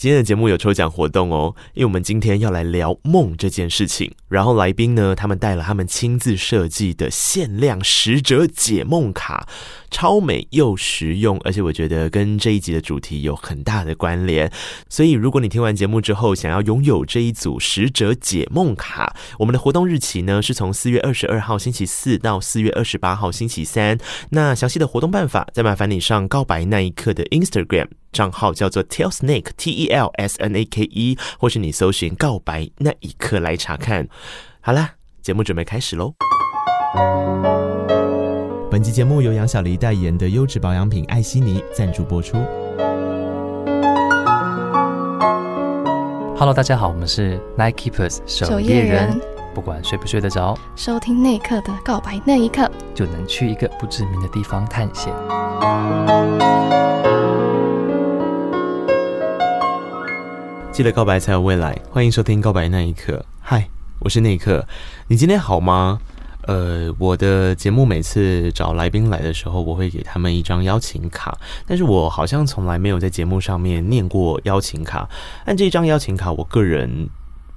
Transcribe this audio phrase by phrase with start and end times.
[0.00, 4.10] 今天的节目有抽奖活动哦，因为我们今天要来聊梦这件事情。
[4.28, 9.46] 然后来宾呢，他们带了他们亲自设计的限量使者解梦卡，
[9.90, 14.50] 超美又实用，而且我觉得跟这一集的主题有很大的关联。
[14.88, 23.98] 所以如果你听完节目之后想要拥有这一组使者解梦卡，我们的活动日期呢是从四月二十二号星期四到四月二十八号星期三。
[24.30, 27.88] 那详细的活动办法，再麻烦你上告白那一刻的 Instagram。
[28.12, 34.08] 账号叫做 Telsnake T E L S N A K E，或是你搜寻“告白那一刻”来查看。
[34.60, 36.14] 好啦，节目准备开始喽。
[38.70, 42.38] 本期节目由杨小黎代言的优质保养品艾希尼赞助播出。
[46.36, 49.20] Hello，大家好，我们是 Night Keepers 守夜人。
[49.52, 55.12] 不管睡不睡得着，收听那一刻的告白那一刻，就能去一个不知名的地方探险。
[60.80, 63.12] 记得告白才有未来，欢迎收听《告白那一刻》。
[63.42, 64.66] 嗨，我是那一刻，
[65.08, 66.00] 你今天好吗？
[66.46, 71.36] 呃，我的节目每次找来宾来的时候，我会给他们一张邀请卡，
[71.66, 75.06] 但是我好像从来没有在节目上面念过邀请卡。
[75.44, 77.10] 但这张邀请卡，我个人。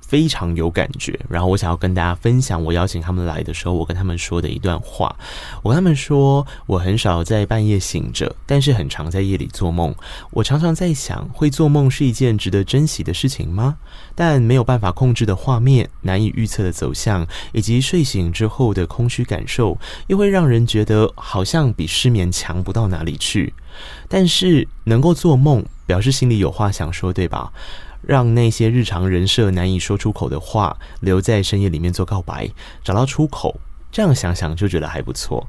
[0.05, 5.15] 非常有感觉，然后我想要跟大家分享我邀请他们来的时候，我跟他们说的一段话。
[5.63, 9.95] 我跟他们说，我很少在半夜醒着，但是很常在夜里做梦。
[10.29, 13.77] 我常常在想，会做梦是一件值得珍惜的事情吗？
[14.13, 23.53] 但没有办法控制的画面，难以预测的走向，以及睡醒之后的空虚感受，又会让人觉得好像比失眠强不到哪里去。
[24.07, 27.51] 但是能够做梦，表示心里有话想说，对吧？
[28.05, 32.49] 让那些日常人设难以说出口的话留在深夜里面做告白，
[32.83, 33.59] 找到出口，
[33.91, 35.47] 这样想想就觉得还不错。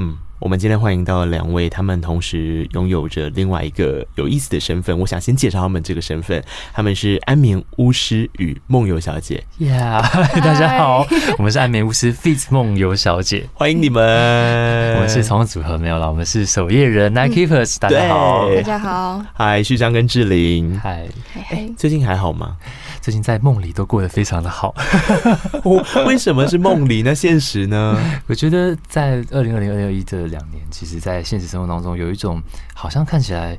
[0.00, 4.96] 嗯，我们今天欢迎到两位，他们同时拥有着另外一个有意思的身份。
[4.96, 6.40] 我想先介绍他们这个身份，
[6.72, 9.42] 他们是安眠巫师与梦游小姐。
[9.58, 10.00] Yeah，
[10.40, 11.04] 大家好，
[11.36, 12.44] 我们是安眠巫师 feat.
[12.50, 14.97] 梦游小姐，欢迎你们。
[15.08, 17.78] 是从组合没有了，我们是守夜人 Night Keepers。
[17.78, 21.08] 大家好，大家好，嗨，旭章跟志玲，嗨，
[21.50, 22.56] 哎，最近还好吗？
[23.00, 24.74] 最近在梦里都过得非常的好，
[26.06, 27.14] 为什么是梦里呢？
[27.14, 27.98] 现实呢？
[28.28, 32.42] 我觉得在二零二零二零二一这两年，其实，在现实生活当中，有一种
[32.74, 33.56] 好像看起来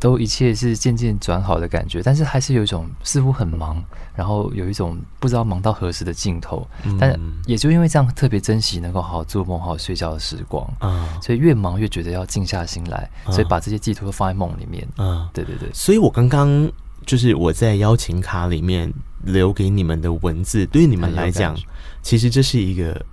[0.00, 3.80] 都一切是渐渐转好的感觉，但是还是有一种似乎很忙，
[4.16, 6.66] 然后有一种不知道忙到何时的尽头。
[6.98, 7.16] 但
[7.46, 10.68] 也就因为这样，特别珍惜能够好好做梦、好好睡觉的时光。
[10.80, 14.88] 嗯，所以越忙越觉得要静下心来，所以把这些寄托都放在梦里面。
[14.96, 15.68] 嗯，对对对。
[15.72, 16.68] 所以我刚刚。
[17.06, 18.92] 就是我在邀请卡里面
[19.24, 21.56] 留给你们的文字，对于你们来讲，
[22.02, 23.04] 其实这是一个，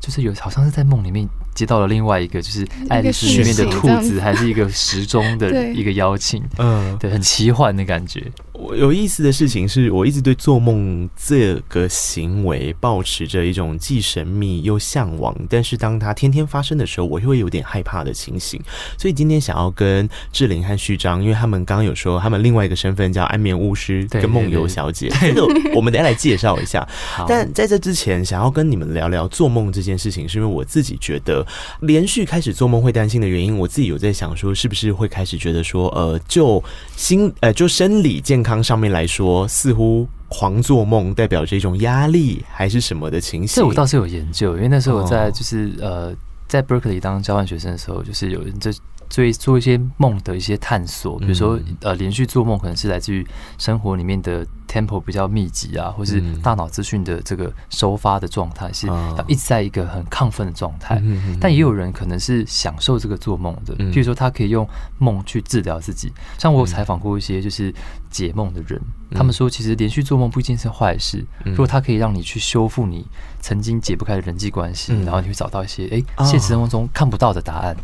[0.00, 1.28] 就是有好像是在梦里面。
[1.54, 8.22] 接到了另外一个，就是爱丽丝里面的兔子，还是一个时钟的 一个邀请，嗯，对，很奇幻的感觉。
[8.54, 18.60] 我有意思的事情是，我一直对做梦这个行为保持着一种既神秘又向往，但是当它天天发生的时候，我又会有点害怕的情形。
[18.96, 25.44] 所以今天想要跟志玲和旭章，因为他们刚刚有说他们另外一个身份叫安眠巫师跟梦游小姐， 这个
[25.74, 26.86] 我们等下来介绍一下。
[27.26, 31.44] 但在这之前，想要跟你们聊聊做梦这件事情，是因为我自己觉得。
[31.80, 36.62] 连续开始做梦会担心的原因，我自己有在想说，是不是会开始觉得说，呃，就
[36.96, 43.56] 心呃就生理健康上面来说，似乎狂做梦代表着一种压力还是什么的情形？
[43.56, 46.16] 这我倒是有研究，因为那时候我在就是、哦、呃
[46.46, 48.70] 在 Berkeley 当交换学生的时候，就是有人在。
[49.10, 53.26] 所以做一些梦的一些探索，比如说呃，连续做梦可能是来自于
[53.58, 58.88] 生活里面的 tempo 比较密集啊，或是大脑资讯的这个收发的状态是
[59.28, 61.02] 一直在一个很亢奋的状态。
[61.40, 66.12] 但也有人可能是享受这个做梦的，譬如说他可以用梦去治疗自己。
[66.38, 67.72] 像我有采访过一些就是
[68.10, 68.80] 解梦的人，
[69.12, 73.06] 他们说其实连续做梦不一定是坏事，如果它可以让你去修复你
[73.40, 77.76] 曾经解不开的人际关系，然后你会找到一些哎现实生活中看不到的答案。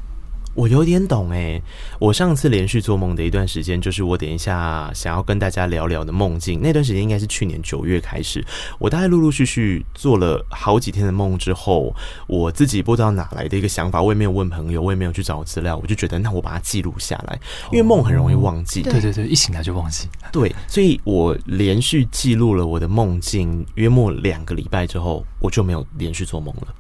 [0.55, 1.63] 我有点懂诶，
[1.99, 6.61] 我上次连续做梦的一段时间，就是我等一下想要跟大家聊聊的梦境。
[6.61, 8.45] 那段时间应该是去年九月开始，
[8.79, 11.95] 我大概陆陆续续做了好几天的梦之后，
[12.27, 17.39] 我自己不知道哪来的一个想法，我也没有问朋友，我也没有去找资料，我就觉得那我把它记录下来，
[17.71, 18.83] 因为梦很容易忘记。
[18.83, 20.09] 对对对，一醒来就忘记。
[20.33, 26.75] 对，所以我连续记录了我的梦境，约莫两个礼拜之后，我就没有连续做梦了。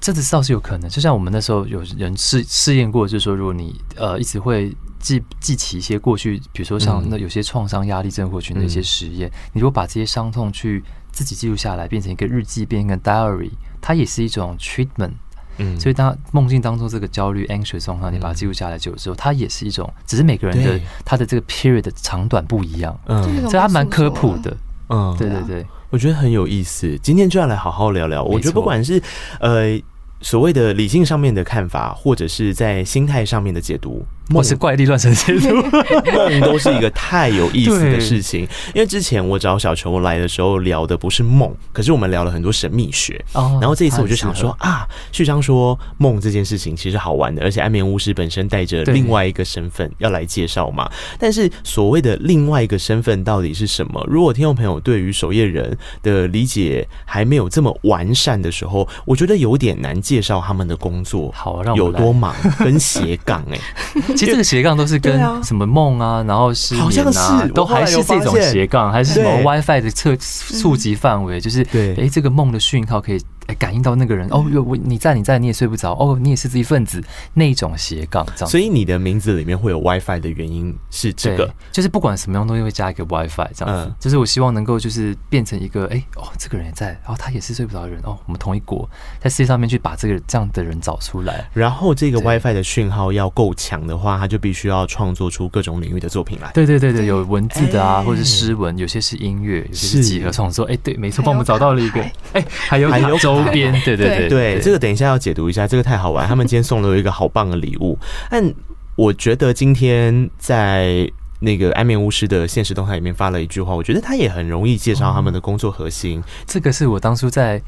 [0.00, 13.50] 这次倒是有可能，就像我们那时候有人试试验过，就是说，如果你呃一直会记记起一些过去，比如说像那有些创伤压力症候群的一些实验，嗯、你如果把这些伤痛去自己记录下来，变成一个日记，变成一个 diary，
[13.80, 15.12] 它也是一种 treatment。
[15.60, 22.96] 嗯，所以当梦境当中这个焦虑 anxious 状况，你把它记录下来久了之后，它也是一种，只是每个人的他的这个 period 的长短不一样。
[23.06, 24.56] 嗯，所以它蛮科普的。
[24.88, 26.98] 嗯，对对对，我觉得很有意思。
[27.02, 28.22] 今天就要来好好聊聊。
[28.22, 29.02] 我觉得不管是
[29.40, 29.80] 呃。
[30.20, 34.04] 所谓的理性上面的看法，或者是在心态上面的解读，
[34.34, 35.54] 或是怪力乱神解读，
[36.12, 38.40] 梦都是一个太有意思的事情。
[38.74, 43.24] 因为之前我找小球来的时候聊的不是梦，可是我们聊了很多神秘学。
[43.34, 50.90] 哦然后这一次我就想说啊，旭章说梦这件事情其实好玩的，而且安眠巫师本身带着另外一个身份要来介绍嘛。
[51.16, 54.04] 但是所谓的另外一个身份到底是什么？
[54.08, 59.96] 如果听众朋友对于守夜人的理解还没有这么完善的时候，我觉得有点难。
[60.08, 63.58] 介绍他们的工作，好，让有多忙跟斜杠哎，
[64.16, 73.20] 其实这个斜杠都是跟什么梦啊，然后是好像是，都还是这种斜杠，还是什么 WiFi 的测触及范围，就是对，哎，这个梦的讯号可以。
[73.54, 77.02] 感应到那个人哦，有我你在你在你也睡不着哦，你也是这一份子
[77.34, 78.48] 那种斜杠这样。
[78.48, 88.88] 所以你的名字里面会有 WiFi 的原因是这个，就是不管什么样东西会加一个 WiFi 这样子，嗯、就是我希望能够就是变成一个哎、欸、哦，这个人也在，然后他也是睡不着的人哦，我们同一国，
[89.20, 91.48] 在世界上面去把这个这样的人找出来。
[91.52, 96.50] 然后这个 WiFi 的讯号要够强的话，他就必须要创作出各种领域的作品来。
[96.52, 100.64] 对对对对，有文字的啊，欸、或者是诗文，有些是音乐，有些是几何创作。
[100.66, 102.00] 哎、欸，对，没错，帮我们找到了一个。
[102.32, 104.28] 哎，还有还有周边， 对对对。
[104.28, 106.26] 对，这个等一下要解读一下，这个太好玩。
[106.26, 107.98] 他们今天送了我一个好棒的礼物，
[108.30, 108.52] 但
[108.96, 116.22] 我觉得今天在那个安眠巫师的现实动态里面发了一句话，我觉得他也很容易介绍他们的工作核心。
[116.46, 117.62] 这个是我当初在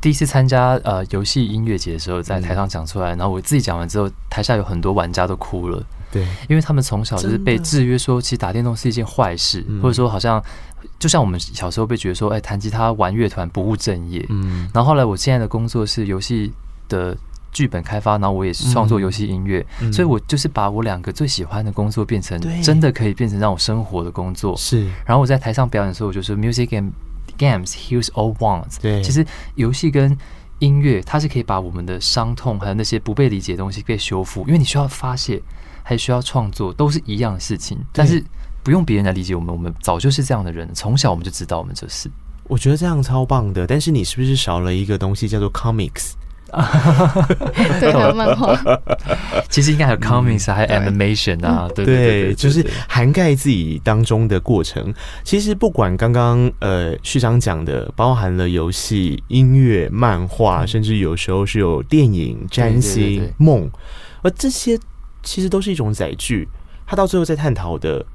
[0.00, 5.82] 第一次参加呃游戏音乐节的时候，在台上讲出来，然后我自己讲完之后，台下有很多玩家都哭了。
[6.14, 10.42] 对，因为他们从小就是被制约说，其实打电动是一件坏事，或者说好像。
[10.98, 14.24] 就像我们小时候被觉得说，哎，弹吉他、玩乐团不务正业。
[14.28, 16.52] 嗯，然后后来我现在的工作是游戏
[16.88, 17.16] 的
[17.52, 24.54] 剧本开发，然后我也是创作游戏音乐，嗯、所以我就是把我两个最喜欢的工作变成真的可以变成让我生活的工作。
[24.58, 26.90] 是，然后我在台上表演的时候，我就说，music and
[27.38, 28.76] games heals all wounds。
[28.82, 30.16] 对，其实游戏跟
[30.58, 35.42] 音乐，它是可以把我们的伤痛还有那些不被理解的东西被修复，因为你需要发泄，
[35.84, 38.20] 还需要创作，都是一样的事情，但是。
[38.64, 42.10] 不用别人来理解我们，我们早就是这样的人，从小我们就知道我们这是。
[42.44, 46.12] 我觉得这样超棒的，但是你是不是少了一个东西叫做 comics？
[47.78, 48.58] 对，还有漫画。
[49.50, 54.94] 其实应该还有 comics，还有 animation 啊，对对对，就是涵盖自己当中的过程。
[55.24, 63.70] 其实不管刚刚呃旭章讲的，包含了游戏、音乐、漫画，甚至有时候是有电影、占星、梦，
[64.22, 64.78] 而这些
[65.24, 66.46] 其实都是一种载具。
[66.86, 68.06] 他到最后在探讨的。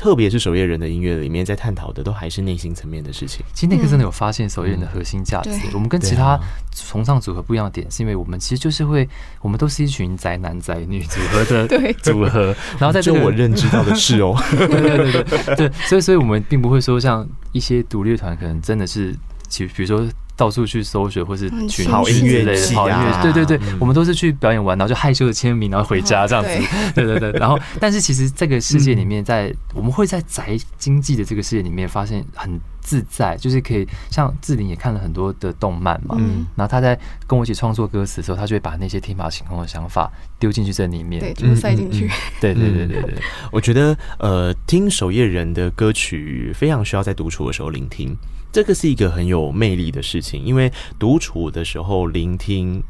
[0.00, 3.44] 特别是守夜人的音乐里面，在探讨的都还是内心层面的事情。
[3.52, 5.50] 其实那个真的有发现守夜人的核心价值。
[5.50, 6.38] 嗯、我们跟其他
[6.72, 9.08] 崇尚组合不一样的点，是因为我们其实就是会，
[9.42, 11.66] 我们都是一群宅男宅女组合的
[12.00, 12.54] 组合。
[12.78, 19.12] 然后在这个我认知到的是哦，对对对对对，所以所以我们并不会说像一些独立乐团，可能真的是，
[19.48, 20.08] 其比如说。
[20.38, 26.48] 到处去搜寻，或是去好音乐类的好音乐，对对对，我们都是去表演完，然后就害羞的签名，然后回家这样子。
[26.94, 27.04] 对。
[27.08, 36.96] 对对，然后但是其实这个世界里面，在我们会在宅经济的这个世界里面发现很自在，就是可以像志玲也看了很多的动漫嘛，嗯，然后他在
[37.26, 40.08] 跟我一起创作歌词的时候，他就会把那些天马行空的想法
[40.38, 42.08] 丢进去这里面，对，就是塞进去。
[42.40, 43.14] 对对对对对，
[43.50, 48.16] 我觉得呃，听守夜人的歌曲非常需要在独处的时候聆听。
[48.50, 52.82] 这个是一个很有魅力的事情，因为独处的时候聆听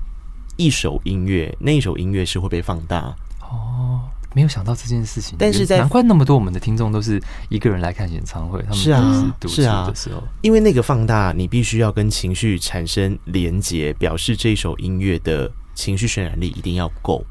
[0.56, 3.14] 一首音乐，那一首音乐是会被放大。
[3.40, 4.00] 哦，
[4.34, 17.24] 没有想到这件事情，但是在难怪那么多我们的听众都是一个人来看演唱会，他们是啊，是啊，的时候，因为那个放大，你必须要跟情绪产生连结，表示这首音乐的情绪渲染力一定要够。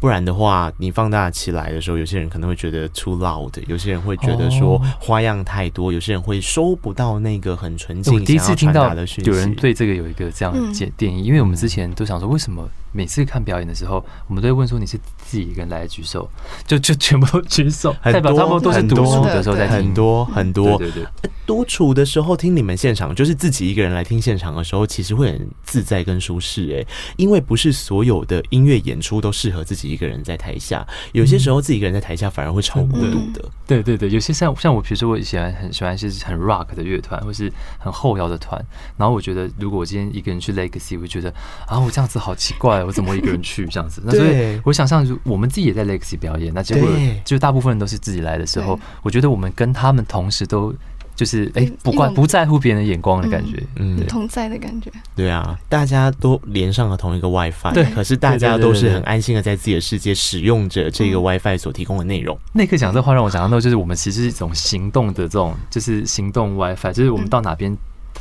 [0.00, 8.14] 不然的话，你放大起来的时候，有些人可能会觉得 too loud，有些人会觉得说花样太多，有些人会收不到那个很纯净。
[8.14, 16.30] 我第一次听到有人对这个有一个这样的建建议，因为我们之前都想说，为什么每次看表演的时候，我们都会问说你是自己一个人来举手，
[16.66, 29.88] 就就全部都举手，代表他们都是独处的时候在听，很多很多，对对对，独处的时候听你们现场，就是自己一个人来听现场的时候，其实会很自在跟舒适诶，因为不是所有的音乐演出都适合自己。
[29.88, 33.42] 一个人在台下，有些时候自己一个人在台下反而会超孤独的。
[33.66, 38.62] 对对对，有些像像我，比如说我喜欢很喜欢一些很 rock 的乐团，或是很后摇的团，
[38.98, 41.32] 然后我觉得如果我今天一个人去 Legacy，我就觉得
[41.66, 44.02] 啊，我这样子好奇怪，我怎么一个人去这样子？
[44.04, 46.88] 那所以我想象，我们自己也在 Legacy 表演，那结果
[47.24, 50.74] 就大部分人都是自己来的时候，我觉得我们跟他们同时都。
[51.18, 54.88] 就是哎，不管不在乎别人的眼光的感觉，嗯，同在的感觉。
[55.16, 62.38] 对啊，大家都连上了同一个 WiFi，对，可是大家都是很安心的在自己的世界使用着这个 WiFi 所提供的内容。
[62.52, 67.76] 那一刻讲这话让我想到，就是我们其实是一种行动的这种，就是行动 WiFi，就是我们到哪边。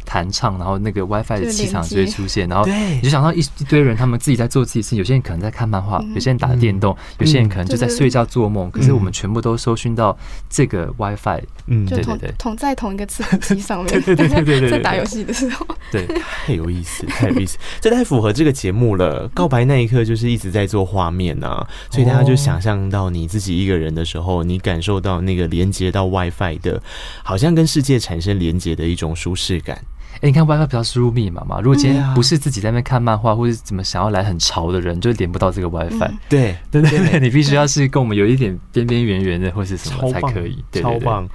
[0.07, 4.97] 弹唱，然后那个 WiFi 的气场就会出现，然后你就想到一一堆人，他们自己在做自己事情。
[4.97, 8.71] 有些人可能在看漫画，有些人打电动，有些人可能就在睡觉做梦。
[8.71, 10.17] 可是我们全部都搜寻到
[10.49, 16.07] 这个 WiFi，嗯，对对对，同在同一个伺服器上面， 对对对对对，在打游戏的时候，对，
[16.45, 19.27] 太有意思，太有意思， 这太符合这个节目了。
[19.33, 26.81] 告白那一刻就是一直在做画面啊，所以大家就想象到你自己一个人的时候，你感受到那个连接到 WiFi 的，
[27.23, 29.83] 好像跟世界产生连接的一种舒适感。
[30.17, 31.59] 哎，你看 WiFi 比较输入密码嘛？
[31.62, 36.12] 如果今天不是自己在那边看漫画，或者怎么想要来很潮的人，就连不到这个 WiFi。
[36.29, 40.63] 对对对对， 你必须要是跟我们有一点边边圆圆的，或是什么才可以。
[40.74, 41.27] 超棒。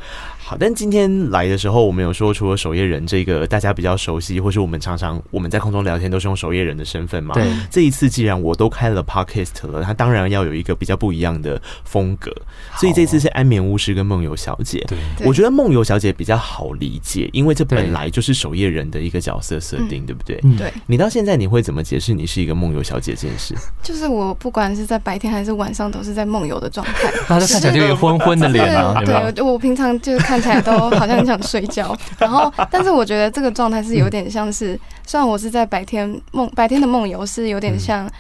[0.44, 7.34] 好，但今天来的时候，我们有说，除了守夜人这个大家比较熟悉，或是我们常常我们在空中聊天都是用守夜人的身份嘛。
[7.34, 7.44] 对。
[7.70, 12.32] 这一次既然我都开了 Podcast 了，他当然要有一个比较不一样的风格。
[12.76, 14.84] 所以这次是安眠巫师跟梦游小姐。
[14.88, 14.98] 对。
[15.24, 20.40] 我觉得梦游小姐比较好理解，因为这本来就是守夜人的一个角色设定，对不对？
[20.58, 20.72] 对。
[20.86, 23.54] 你到现在你会怎么解释你是一个梦游小姐这件事？
[23.80, 27.12] 就是我不管是在白天还是晚上，都是在梦游的状态。
[27.28, 29.00] 他看起来就有昏昏的脸啊。
[29.06, 31.12] 对，我平常就是看起来都好像。
[31.22, 38.10] 很想睡觉，然后，但是我觉得这个状态是有点像是，虽然我是在白天梦，白天的梦游是有点像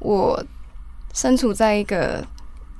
[0.00, 0.44] 我
[1.14, 2.22] 身处在一个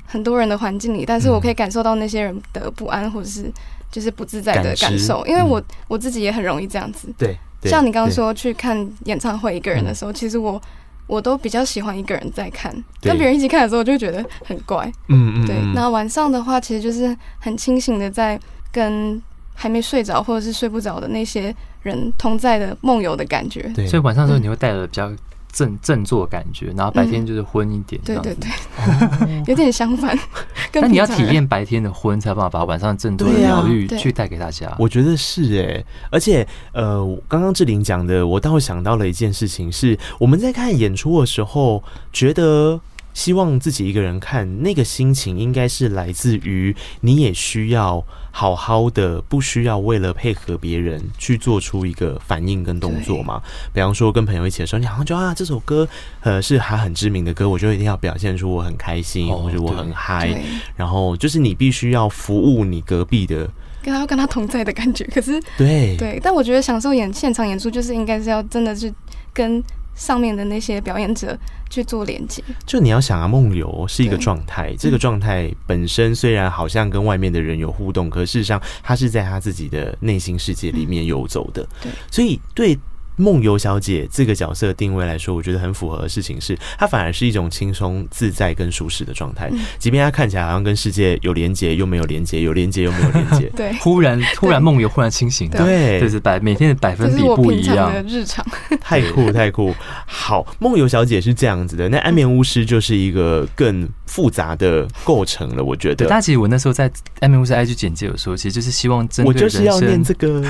[0.04, 3.50] 很多人的环境里，但是我可以感受到那些人的不安或者是
[3.90, 7.08] 就是不自在的感受，因为我我自己也很容易这样子。
[7.16, 10.60] 对，像你刚刚说去看演唱会一个人的时候，其实我
[11.06, 14.92] 我都比较喜欢一个人在看，跟别人一起看的时候，我就觉得很怪。
[15.08, 15.56] 嗯嗯，对。
[15.74, 18.38] 那晚上的话，其实就是很清醒的在
[18.72, 19.20] 跟。
[19.52, 25.12] 还没睡着或者是睡不着的那些人同在的梦游的感觉，对，所以晚上的时候你会带着比较
[25.52, 28.48] 振振作的感觉，然后白天就是昏一点，对对对，
[29.46, 30.18] 有点相反。
[30.72, 34.74] 那你要体验白天的昏，才有办法把晚上振作的疗愈去带给大家。
[34.78, 41.84] 我觉得是哎，而且呃，刚刚志玲讲的，我倒想到了一件事情，是我们在看演出的时候
[42.14, 42.80] 觉得。
[43.12, 53.42] 希望自己一个人看，那个心情应该是来自于你也需要好好的，不需要为了配合别人去做出一个反应跟动作嘛。
[53.72, 55.86] 比方说跟朋友一起的时候，你好像就啊，这首歌
[56.20, 60.40] 呃是还很知名的歌，我就一定要表现出我很开心，或者我很嗨，
[60.76, 63.48] 然后就是你必须要服务你隔壁的，
[63.82, 65.04] 跟他跟他同在的感觉。
[65.06, 68.92] 可是对对，但我觉得享受演现场演出，就是应该是要真的是
[69.32, 69.62] 跟
[70.00, 71.38] 上面的那些表演者
[71.68, 81.62] 去做连接，就你要想啊，梦游是一个状态，这个状态本身虽然好像跟外面的人有互动，可事实上他是在他自己的内心世界里面游走的。
[81.82, 82.76] 对，所以对。
[83.16, 89.50] 梦游小姐这个角色定位来说，我觉得很符合的事情是，她反而是一种轻松自在跟舒适的状态。
[89.78, 93.50] 即便她看起来好像跟世界有连接，又没有连接，有连接又没有连接。
[93.56, 95.50] 对，忽然突然梦游，忽然清醒。
[95.50, 97.92] 对，就是百每天的百分比不一样。
[98.06, 98.44] 日常
[98.80, 99.74] 太酷太酷。
[100.06, 105.64] 好，梦游小姐是这样子的，那安眠巫师就是一个更复杂的构成了。
[105.64, 106.90] 我觉得，但其实我那时候在
[107.20, 110.42] 安眠巫师 IG 简介有说，其实就是希望针对我就是要念这个，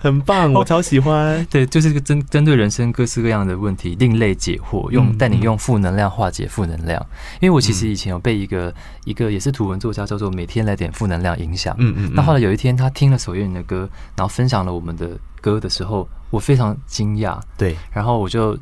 [0.00, 1.46] 很棒，我超喜欢。
[1.50, 1.92] 对，就是。
[1.92, 7.04] 这个针针对人生各式各样的问题，另类解惑，用带你用负能量化解负能量。
[7.38, 8.72] 因为我其实以前有被一个
[9.04, 11.76] 一个也是图文作家叫做每天来点负能量影响。
[11.78, 12.12] 嗯嗯。
[12.14, 13.86] 那后来有一天他听了守夜人的歌，
[14.16, 15.10] 然后分享了我们的
[15.42, 17.38] 歌的时候，我非常惊讶。
[17.58, 17.76] 对。
[17.92, 18.56] 然后我就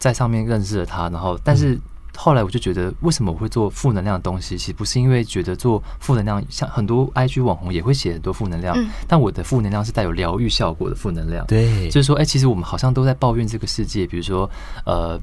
[0.00, 1.78] 在上面认识了他，然后但是。
[2.16, 4.58] 后来我就觉得，为什么我会做负能量的东西？
[4.58, 8.76] 其实不是因为觉得做负能量，像很多 IG 网红也会写很多负能量，
[9.08, 11.46] 但我的负能量是带有疗愈效果的负能量。
[11.46, 14.48] 对，就是说，哎，其实我们好像都在抱怨这个世界，比如说，
[14.84, 15.20] 呃。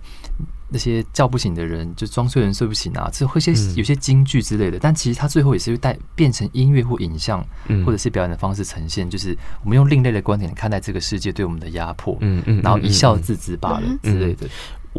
[0.71, 7.43] 那些叫不醒的人，就装睡人睡不醒啊，这会些有些京剧之类的，但其实它最后也是会带变成音乐或影像，
[7.83, 14.47] 或者是表演的方式呈现，就是我们用另类的观点看待这个世界对我们的压迫，嗯嗯，然后一笑置之罢了之类的。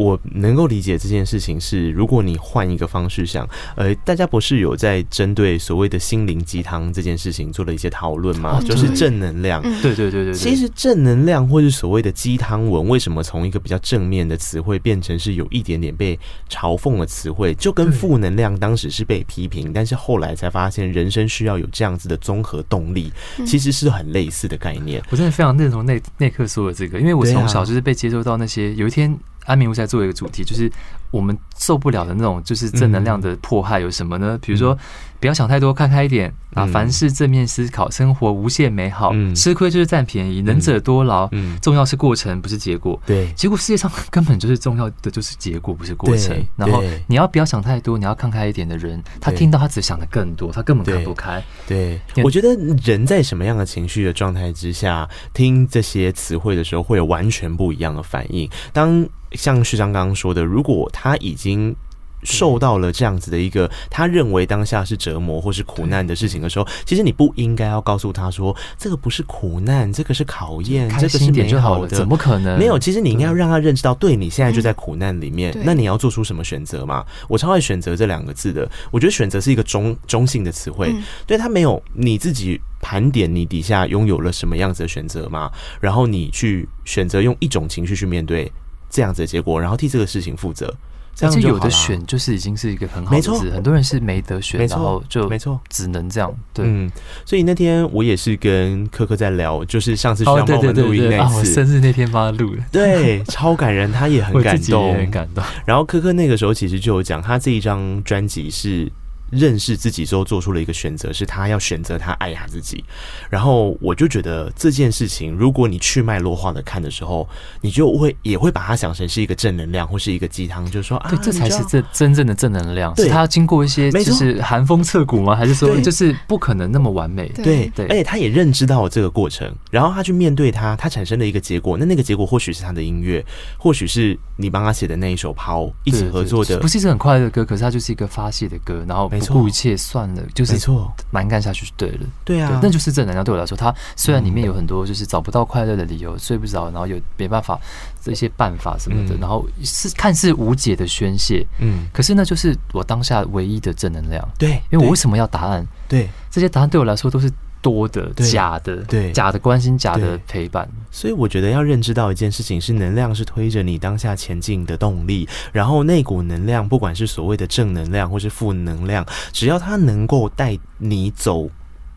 [0.00, 8.58] 我能够理解这件事情是，如果你换一个方式想，呃，大家不是有在针对所谓的心灵鸡汤这件事情做了一些讨论吗？
[8.58, 10.32] 哦、就是正能量，对对对对。
[10.32, 17.54] 其实正能量或是所谓的鸡汤文，为什么从一个比较正面的词汇变成是有一点点被嘲讽的词汇？
[17.56, 23.12] 就跟负能量当时是被批评，但是后来才发现人生需要有这样子的综合动力，
[23.46, 25.02] 其实是很类似的概念。
[25.10, 29.14] 我真的非常认同内内克说的这个，因为我从小就是被接受到那些有一天。
[29.50, 30.70] 安眠巫师做一个主题，就是
[31.10, 34.38] 我们受不了的那种，就是正能量的迫害有什么呢？
[34.40, 34.78] 比如说，
[35.18, 36.64] 不要想太多，看开一点啊！
[36.66, 39.12] 凡事正面思考，生活无限美好。
[39.34, 41.28] 吃亏就是占便宜，能者多劳。
[41.32, 42.98] 嗯重要是过程，不是结果。
[43.04, 46.40] 对，结果世界上根本就是重要的，就是结果，不是过程。
[46.56, 47.98] 然后你要不要想太多？
[47.98, 51.42] 你要看开一点的人，他听到他只想的更多，他根本看不开。
[51.66, 58.48] 对，我觉得人在什么样的情绪的状态之下，听这些词汇的时候，会有完全不一样的反应。
[58.72, 61.74] 当像旭章刚刚说的，如果他已经
[62.22, 72.58] 受到了这样子的一个他认为当下是折磨或是苦难的事情的时候，其实你不应该要告诉他说，这个不是苦难，这个是考验，这个是美好的，怎么可能？
[72.58, 77.02] 没有，其实你应该要让他认识到，对，你现在就在苦难里面，那你要做出什么选择嘛？
[77.26, 80.94] 我超爱选择这两个字的，我觉得选择是一个中中性的词汇，
[81.26, 88.52] 对，他没有你自己盘点你底下拥有了什么样子的选择嘛，然后你去选择用一种情绪去面对。
[88.90, 90.74] 这样子的结果，然后替这个事情负责，
[91.14, 93.50] 这样就有的选就是已经是一个很好的事。
[93.50, 96.34] 很多人是没得选，然后就没错，只能这样。
[96.52, 96.90] 对，嗯，
[97.24, 105.44] 所以那天我也是跟柯柯在聊，就是上次需要帮我们录音那次，生日那天帮他录的，对，超感人，他也很 感动，很感动。
[105.64, 108.90] 然后柯柯那个时候其实就有讲，他这一张专辑是。
[109.30, 112.84] 认识自己之后，做出了一个选择，是他要选择他爱他自己。
[113.28, 117.28] 然后我就觉得这件事情，如果你去脉络化的看的时候，
[117.60, 122.94] 你就会也会把它想成是一个正能量或是一个鸡汤，就是说啊，这才是这真正的正能量。
[122.96, 125.36] 是他要经过一些就是寒风彻骨吗？
[125.36, 127.28] 还是说就是不可能那么完美？
[127.28, 127.86] 对对。
[127.86, 131.76] 而且他也认知到了这个过程，然后他去面对他，他产生了一个结果。
[131.78, 133.24] 那那个结果或许是他的音乐，
[133.56, 139.08] 或许是你帮他写的那一首《抛》，一起合作的，不是一首很快乐的歌，可是它就是一个发泄的歌，然后。
[139.20, 142.06] 不顾一切算了，就是没错，蛮干下去就对了。
[142.24, 143.24] 对啊，那就是正能量。
[143.24, 147.58] 对我来说，它虽然里面有很多就是找不到快乐的理由，睡不着，然后有没办法
[148.02, 151.46] 这些办法什么的，然后是看似无解的宣泄。
[151.58, 154.26] 嗯，可是那就是我当下唯一的正能量。
[154.38, 155.66] 对，因为我为什么要答案？
[155.88, 157.30] 对，这些答案对我来说都是。
[157.62, 165.28] 多的假的，对假的关心，假的陪伴，所以我觉得要认知到一件事情是，能量是推着你当下前进的动力。
[165.52, 171.48] 然后那股能量，不管是所谓的正能量或是负能量，只要它能够带你走，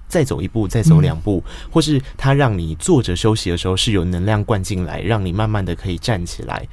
[0.08, 6.68] 再走一步，再走两步，嗯、或是它让你坐着休息的时候是有能量灌进来，让你慢慢的可以站起来，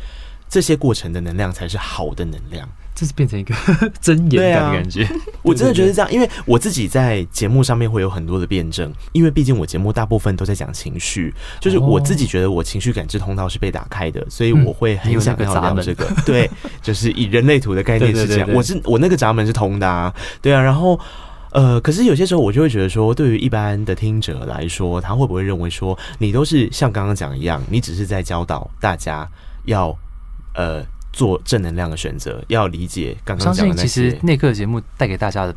[0.49, 2.69] 这些过程的能量才是好的能量。
[3.01, 3.55] 这是变成一个
[3.99, 5.09] 真言的感觉，
[5.41, 11.33] 我真的觉得这样，因为我自己在节目上面会有很多的辩证，因为毕竟我节目大部分都在讲情绪，
[11.63, 16.07] 就是我自己觉得我情绪感知通道是被打开的，所以我会很想要聊这个。
[16.27, 16.51] 对，
[16.83, 21.01] 就是以人类图的概念是这样，我是我那个闸门是通的啊，对啊，然后
[21.53, 29.27] 呃，可是有些时候我就会觉得说，对于一般的听者来说，他会不会认为说，你都是像刚刚讲一样，你只是在教导大家
[29.65, 29.97] 要
[30.55, 30.85] 呃。
[31.13, 33.89] 做正能量的选择，要理解刚刚讲的那些。
[33.89, 35.55] 其实那课节目带给大家的，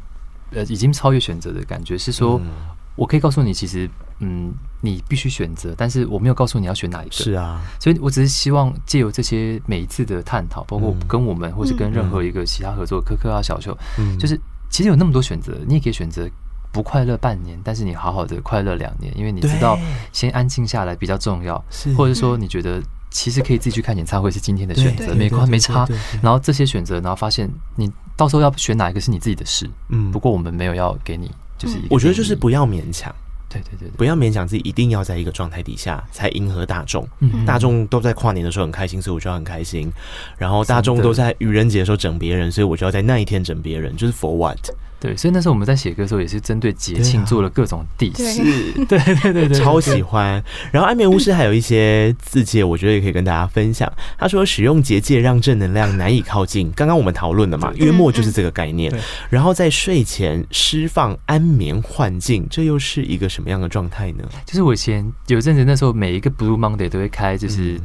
[0.52, 2.50] 呃，已经超越选择的感觉，是说，嗯、
[2.96, 3.88] 我可以告诉你，其实，
[4.20, 7.14] 嗯，你必须选择，但是我没有告诉你要选哪一个。
[7.14, 14.40] 是啊，所以我只是希望借由这些每一次的探讨，包括跟我们，或者跟任何一个其他合作，科科啊、小秀，嗯，就是
[14.70, 16.28] 其实有那么多选择，你也可以选择
[16.72, 19.78] 不快乐半年，但是你好好的快乐两年，因为你知道
[20.12, 22.82] 先安静下来比较重要，是或者说你觉得。
[23.14, 25.88] 其实可以自己去看演唱会，是今天的选择，没关没差。
[26.22, 29.70] 然后这些选择，然后发现你到时候要选哪一个是你自己的事。
[29.90, 33.16] 嗯，不过我们没有要给你，就是我觉得就是不要勉强。
[33.48, 37.08] 对对对，不要勉强自己一定要在一个状态底下才迎合大众。
[37.46, 39.92] 大众都在跨年的时候很开心，所以我就要很开心。
[40.40, 44.58] 然后大众都在愚人节的时候整别人，所以我就要在那一天整别人，就是 for what？
[45.04, 48.42] 对，所以那时候我们在写歌的时候，也是针对节庆做了各种 diss，
[48.88, 50.42] 对 对对对，超喜欢。
[50.72, 53.92] 然后安眠巫师还有一些字界，我觉得也可以跟大家分享。
[54.18, 58.90] 他说，使用结界让正能量难以靠近，刚刚我们讨论了嘛，约莫就是这个概念。
[59.30, 64.24] 然后在睡前释放安眠幻境，这又是一个什么样的状态呢？
[64.46, 67.78] 就是我以前有阵子，那时候每一个 Blue Monday 都会开，就是。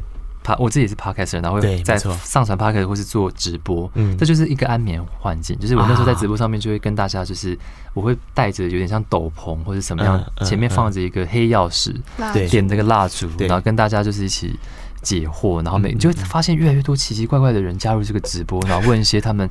[0.59, 5.59] 我自己也是 Podcast 然后会在上传 Podcast 或是做直播，嗯，这就是一个安眠环境。
[5.59, 7.59] 就是我那时候在直播上面就会跟大家，就是
[7.95, 11.95] 我会带着有点像斗篷或者什么样，前面放着一个黑曜石，
[12.33, 14.59] 对，点这个蜡烛，然后跟大家就是一起
[15.03, 19.49] 解惑，然后每你就会发现越来越多奇奇怪怪的人加入这个直播，然后问一些他们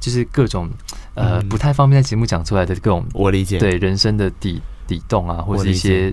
[0.00, 0.68] 就是各种
[1.14, 3.58] 呃不太方便在节目讲出来的各种我理解。
[3.58, 6.12] 对人生的底底洞啊，或者一些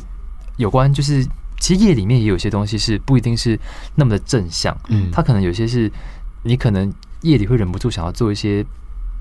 [0.57, 1.25] 有关就是
[1.59, 3.59] 其实夜里面也有些东西是不一定是
[3.95, 5.91] 那么的正向，嗯，他可能有些是
[6.43, 6.91] 你可能
[7.21, 8.65] 夜里会忍不住想要做一些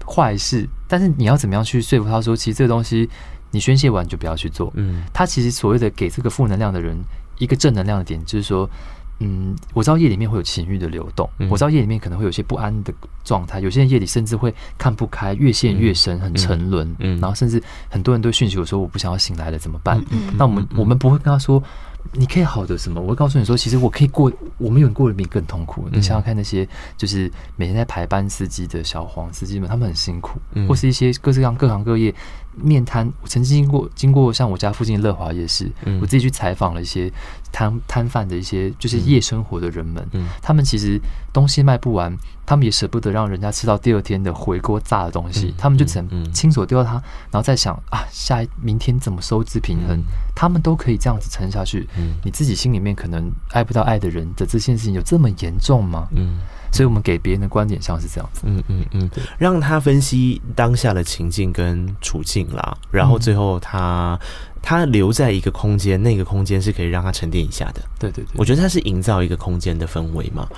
[0.06, 3.08] 坏事，但是你要怎么样去说服他说，其实这个东西。
[3.50, 4.72] 你宣泄完就不要去做。
[4.74, 6.98] 嗯，他其实所谓的给这个负能量的人
[7.38, 8.68] 一个正能量的点，就是说，
[9.20, 12.92] 嗯，我知道夜里面会有情欲的流动，嗯、我知道夜里面可能会有些不安的
[13.22, 16.84] 状态，有些人夜里甚至会看不开，越陷越深，很沉沦。
[16.98, 20.04] 嗯，嗯，然后甚至很多人都讯息我说我不想要醒来了，怎么办？
[20.36, 21.62] 那我们我们不会跟他说。
[22.12, 23.00] 你可以好的什么？
[23.00, 25.88] 我会告诉你说，其实我可以过，我们有人过得比你更痛苦。
[25.90, 30.38] 你想想看，那些就是每天在排班司机的小黄司机们，他们很辛苦，
[30.68, 32.14] 或是一些各式各样各行各业
[32.56, 33.10] 面摊。
[33.22, 37.12] 我曾经经过经过像我家附近的乐华夜市，我自己去采访了一些
[37.52, 40.06] 摊摊贩的一些就是夜生活的人们，
[40.42, 41.00] 他们其实
[41.32, 42.16] 东西卖不完。
[42.46, 46.92] 他们也舍不得让人家吃到第二天的回锅炸的东西，嗯、他们就只能亲手丢掉它，
[47.30, 49.96] 然后再想啊，下一明天怎么收支平衡？
[49.96, 50.02] 嗯、
[50.34, 51.88] 他们都可以这样子撑下去。
[51.96, 56.06] 嗯、你自己心里面可能爱不到爱的人的这件事情有这么严重吗？
[56.14, 56.34] 嗯，
[56.74, 58.42] 所以我们给别人的观点像是这样子。
[58.44, 64.18] 嗯嗯嗯，让他分析当下的情境跟处境啦，然后最后他。
[64.66, 67.82] 他留在一个空间，那个空间是可以让他沉淀一下的。
[67.98, 70.48] 对对对，我觉得他是营造一个空间的氛围嘛。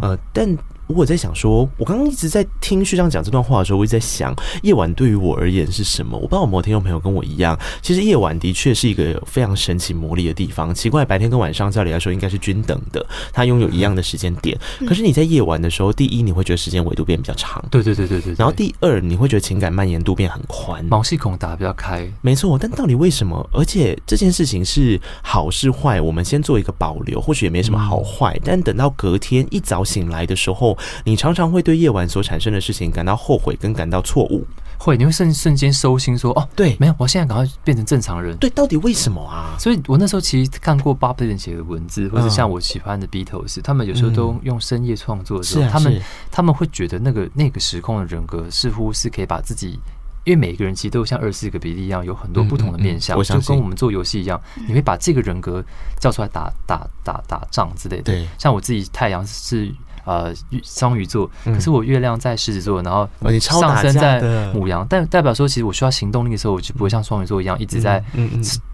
[0.00, 0.56] 呃，但。
[0.88, 6.16] 我在想说，我刚刚一直在听学长讲这段话的时候，我一直在想，夜晚对于我而言是什么？
[6.16, 10.74] 我不知道有没有听众朋友跟我一样，其实夜晚的确是一个非常神奇魔力的地方。
[10.74, 14.56] 奇怪，白天跟晚上照理来说应该是均等的，它拥有一样的时间点。
[14.86, 18.34] 可是你在夜晚的时候，第一你会觉得时间维度变比较长，对对对对对。
[18.38, 22.08] 然后第二你会觉得情感蔓延度变很宽，毛细孔打得比较开。
[22.20, 23.48] 没错，但到底为什么？
[23.52, 26.00] 而且这件事情是好是坏？
[26.00, 28.38] 我们先做一个保留，或许也没什么好坏。
[28.44, 31.66] 但等到隔天一早醒来的时候，你常常会。
[31.66, 34.46] 对夜晚所产生的事情感到后悔跟感到错误，
[34.78, 38.36] 会，你会瞬瞬间收心说哦，对，没有，我现在赶快变成正常人。
[38.36, 39.56] 对，到底为什么啊？
[39.58, 49.80] 所以我那时候其实看过 Bob Dylan 写的文字，或者像我喜欢的 Beatles，他们有时候都用深夜创作的时候，他们他们会觉得那个那个时空的人格似乎是可以把自己，
[50.22, 55.64] 因为每一个人其实都像二十四个比例一样，有很多不同的面相，就跟我们做游戏一样，你会把这个人格
[55.98, 58.04] 叫出来打打打打仗之类的。
[58.04, 59.74] 对，像我自己太阳是。
[60.06, 63.08] 呃，双鱼座，可是我月亮在狮子座，然后
[63.40, 64.20] 上升在
[64.52, 68.02] 母羊，但代表说，其实我需要行动力的时候，我就不会像双鱼座一样一直在，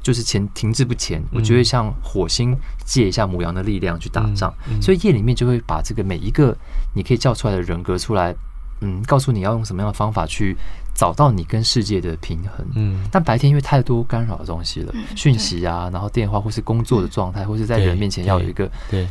[0.02, 6.54] 就是前停滞不前，我就会像火星借一下母羊的力量去打仗，所以夜里面就会把这个每一个
[6.94, 8.34] 你可以叫出来的人格出来，
[8.82, 10.54] 嗯，告诉你要用什么样的方法去
[10.94, 19.08] 找到你跟世界的平衡，嗯，但白天因为太多干扰的东西了，讯息啊，然后电话或是工作的状态，或是在人面前要有一个对。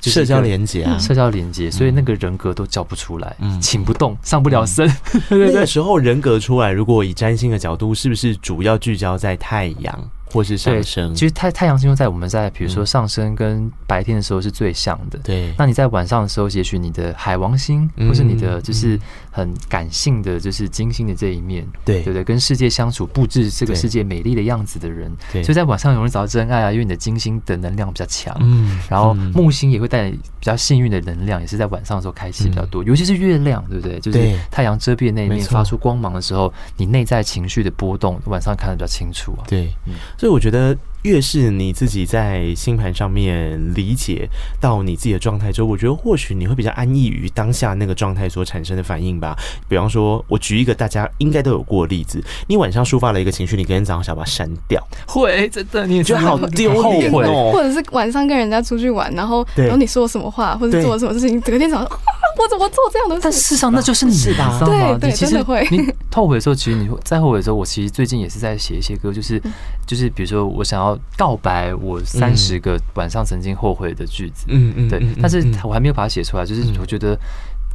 [0.00, 4.90] 社交连接啊，社交连接，所以那个人格都叫不出来，嗯，请不动，上不了身。
[5.28, 10.10] 那个时候人格出来，如果以占星的角度，是不是主要聚焦在太阳？
[10.32, 15.18] 或是上升，其实太太阳星座在我们在比如说上升跟白天的时候是最像的。
[15.18, 18.98] 对，那你在晚上的时候，也许你的海王星，或是你的就是
[19.30, 22.02] 很感性的，就是金星的这一面，对。
[22.02, 25.10] 对对，跟世界相处，布置这个世界美丽的样子的人，
[25.42, 28.36] 所以在晚上容易找到真爱啊，因为你的金星的能量比较强。
[28.40, 34.00] 嗯，然后木星也会带比较幸运的能量，也是在晚上的时候开启比较多，尤其是月亮，对不对？
[34.00, 39.44] 就是太阳遮蔽的那一面发出光芒的时候，你内在情绪的波动，晚上看得比较清楚啊。
[39.46, 39.72] 对，
[40.22, 44.28] 所以我觉得，越是你自己在星盘上面理解
[44.60, 49.36] 到你自己的状态之后，我觉得或许你会比较安逸于当下那个状态所产生的反应吧。
[49.68, 57.50] 比方说，我举一个大家应该都有过的例子：你晚上抒发了一个情绪，你隔天早上想把它删掉，会真的你也觉得好丢脸哦。
[57.52, 63.20] 或者是晚上跟人家出去玩，然后然后你说什么话，或者做了什么事情，隔天早上我怎么做这样的事？
[63.24, 65.66] 但事实上那就是你的，对对，真的会。
[65.72, 69.42] 你后悔的时候，其实你在后悔的时候，我其实最近也是在写一些歌，就是
[69.84, 70.91] 就是比如说我想要。
[71.16, 77.18] 告白我三十个晚上曾经后悔的句子，嗯嗯，对，但是我还没有把它写出来，就是我觉得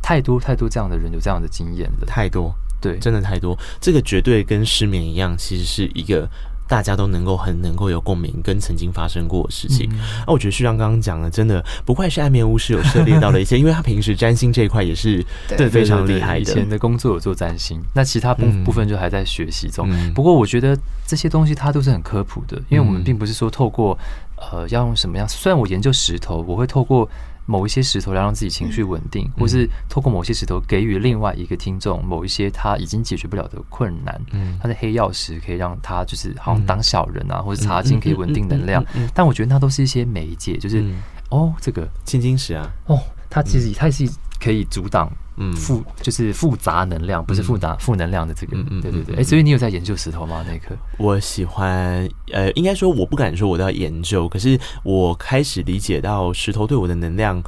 [0.01, 6.29] 太多太多这样的人有这样的经验了，太多，对，真的太多，这个绝对跟失眠一样，其实是一个。
[6.67, 9.87] 大家都能够很能够有共鸣，跟曾经发生过的事情。
[9.89, 16.39] 那、嗯啊、我觉得旭章刚刚讲的，真的不愧是暗面巫师，有涉猎到了一些，因为他平时占星这一块也是对非常厉害的。
[16.41, 19.87] 以前的工作有做占星，那其他部部分就还在学习中。
[19.89, 23.97] 嗯、不过我觉得这些东西它都是很科普的，因为我们并不是说透过。
[24.37, 25.27] 呃要用什么样？
[25.27, 27.09] 虽然我研究石头，我会透过
[27.45, 34.21] 某一些石头来让自己情绪稳定，嗯、或是透过某些石头给予另外一个听众某一些他已经解决不了的困难。
[34.31, 38.83] 嗯，他的黑曜石可以让他就是好像当小人啊，嗯、或者茶金可以稳定能量。
[39.13, 40.95] 但我觉得那都是一些媒介，就是、嗯、
[41.29, 44.05] 哦，这个青金石啊，哦，它其实它也是
[44.39, 45.11] 可以阻挡。
[45.37, 49.15] 嗯，复就是复杂能量，不是复杂负能量的这个，嗯、对对对。
[49.15, 50.43] 哎、欸，所以你有在研究石头吗？
[50.47, 57.41] 那一刻，我喜欢，呃，应该说我不敢说我都要研究，可是我开始理解到石头对我的能量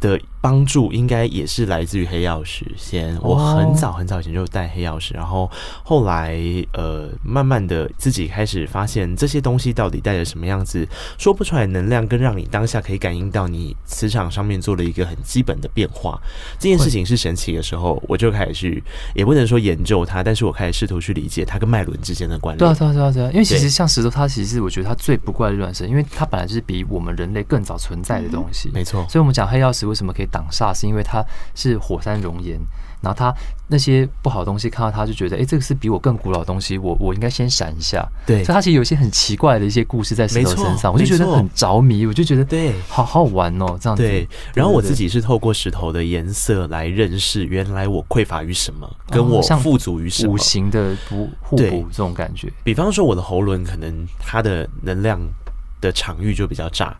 [0.00, 0.20] 的。
[0.40, 2.64] 帮助应该也是来自于黑曜石。
[2.76, 5.50] 先，我很早很早以前就带黑曜石，然后
[5.84, 6.36] 后来
[6.72, 10.86] 呃，慢慢的自己开始发现这些东西到底带着什么样子，
[11.18, 16.20] 说不出来能量，跟让你当下可以感应到你磁场上面做了一个很基本的变化。
[16.58, 18.82] 这件事情是神奇的时候，我就开始去，
[19.14, 22.58] 也不能说研究它，但是我开始试图去理解它跟脉轮之间的关联。
[22.58, 23.30] 对啊，对啊，对啊，对啊。
[23.32, 28.70] 因为其实像石头，它其实是我觉得它最不怪力乱神，因为它本来就是比我们人类更早存在的东西。
[28.72, 29.06] 没错。
[29.08, 32.58] 所以我们讲黑曜石为什么可以挡煞，是因为它是火山熔岩，
[33.00, 33.34] 然后它
[33.68, 38.06] 那些不好的东西看到它就觉得，哎、欸，这个是比我更古老的东西，我我应该先闪一下。
[38.26, 44.02] 对，所以它其实有一些很奇怪的一些故事在石头身上，我就觉得很着迷，我就觉得对，好好玩哦，这样子。
[44.02, 52.52] 对，然后我自己是透过石头的颜色来认识，原来我匮乏于什么，跟我富足于什么，五行的不互补这种感觉。
[52.64, 55.18] 比方说，我的喉轮可能它的能量
[55.80, 56.96] 的场域就比较炸。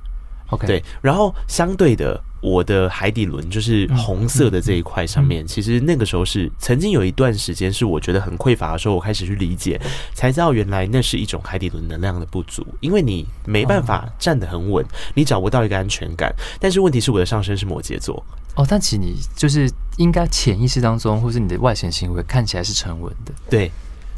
[0.50, 2.20] OK，对，然后相对的。
[2.42, 9.78] 我的海底轮就是红色的这一块上面，其实那个时候是曾经有一段时间是我觉得很匮乏的时候，我开始去理解，
[10.14, 14.82] 才知道原来那是一种海底轮能量的不足，因为你没办法站得很稳，
[15.12, 16.34] 你找不到一个安全感。
[16.58, 23.70] 但是问题是我的上升是摩羯座哦，但其实你就是应该潜意识当中，或是你的外显行为看起来是沉稳的，对。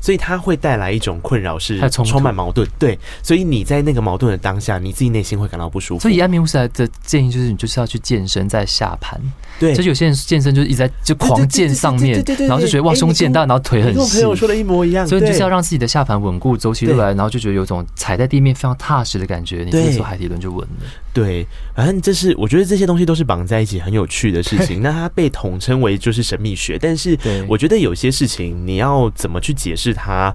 [0.02, 2.68] 所以它会带来一种困扰，是充满矛盾。
[2.76, 6.02] 对，所以你在那个矛盾的当下，你自己内心会感到不舒服。
[6.02, 9.18] 所以安眠巫师来的建议就是，你就是要去健身，在下盘。
[9.60, 13.94] 对，就有些人健身就是一直在就狂健上面，然后就觉得哇胸健大，然后腿很细。
[13.94, 15.06] 跟我朋友说的一模一样。
[15.06, 19.62] 所以你就是要让自己的下盘稳固，走起路来，然后就觉得有种踩在地面非常踏实的感觉。
[19.64, 20.86] 你这时候海底轮就稳了。
[21.12, 24.81] 对，反正这是我觉得这些东西都是绑在一起很有趣的事情。
[24.83, 30.35] 那它被统称为就是神秘学，但是我觉得有些事情你要怎么去解释它，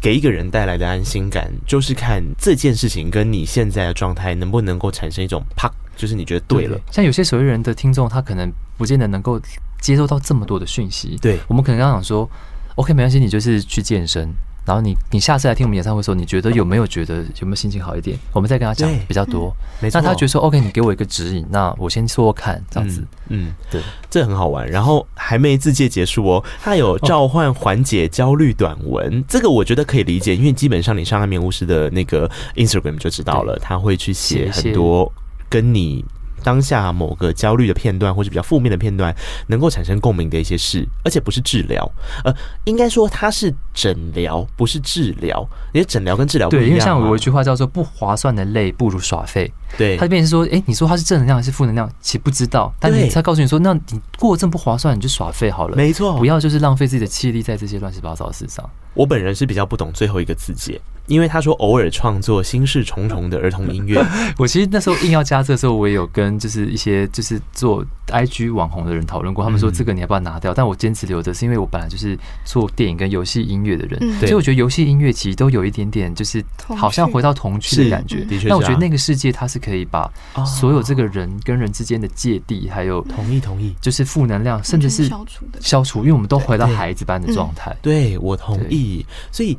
[0.00, 6.76] 给一个人带来的安心感，就是看这件事情跟你现在的状态能不能够产生一种啪，就是你觉得对了。
[6.76, 9.40] 对，像有些所谓人的听众，他可能不见得能够
[9.80, 11.16] 接收到这么多的讯息。
[11.22, 12.28] 对，我们可能刚刚讲说
[12.74, 14.28] ，OK，没关系，你就是去健身。
[14.66, 18.18] 然后你你下次来听我们演唱会的时候，你觉得有没有觉得有没有心情好一点？
[18.32, 19.54] 我们再跟他讲比较多。
[19.80, 23.02] 那他觉得说 OK，你给我一个指引，那我先说说看这样子。
[23.28, 24.68] 嗯，对，这很好玩。
[24.68, 35.12] 然后还没自介结束哦，他有召唤缓解焦虑短文，这个我觉得可以理解，因为基本上你上安眠巫师的那个 Instagram 就知道了，他会去写很多
[35.48, 36.04] 跟你。
[36.42, 39.14] 当下某个焦虑的片段，或是比较负面的片段，
[39.48, 41.90] 能够产生共鸣的一些事，而且不是治疗，
[42.24, 45.46] 呃，应该说它是诊疗，不是治疗。
[45.72, 46.64] 因为诊疗跟治疗不一样。
[46.64, 49.52] 对，因为像我有一句话叫做“不划算的累不如耍废”。
[49.76, 52.72] 对，他就变成说，哎、欸，你说它是正能量还是负能量，其实不知道。
[52.80, 55.76] 但是他告诉你说，那你过得这么不划算，你就耍废好了。
[55.76, 58.68] 没错，不要就是浪费自己的气力在这些乱七八糟的事上。
[58.94, 60.80] 我本人是比较不懂最后一个字节。
[61.06, 64.04] 因为他说偶尔创作心事重重的儿童音乐，
[64.38, 70.52] 我其实那时候硬要加这个时候，我也有跟就是一些就是做 IG 网红的人讨论过，他们说这个你要不要拿掉？
[70.52, 76.44] 但我坚持留着，是因为我本来就是做电影跟游戏音乐的人，所以我觉得游戏音乐其实都有一点点就是
[76.76, 78.24] 好像回到童趣的感觉。
[78.24, 80.10] 的确，那我觉得那个世界它是可以把
[80.44, 87.74] 所有这个人跟人之间的芥蒂，还有同意同意，就是负能量，甚至是消除的消除，因为我们都回到孩子般的状态。
[87.80, 89.56] 对，我同意，所以。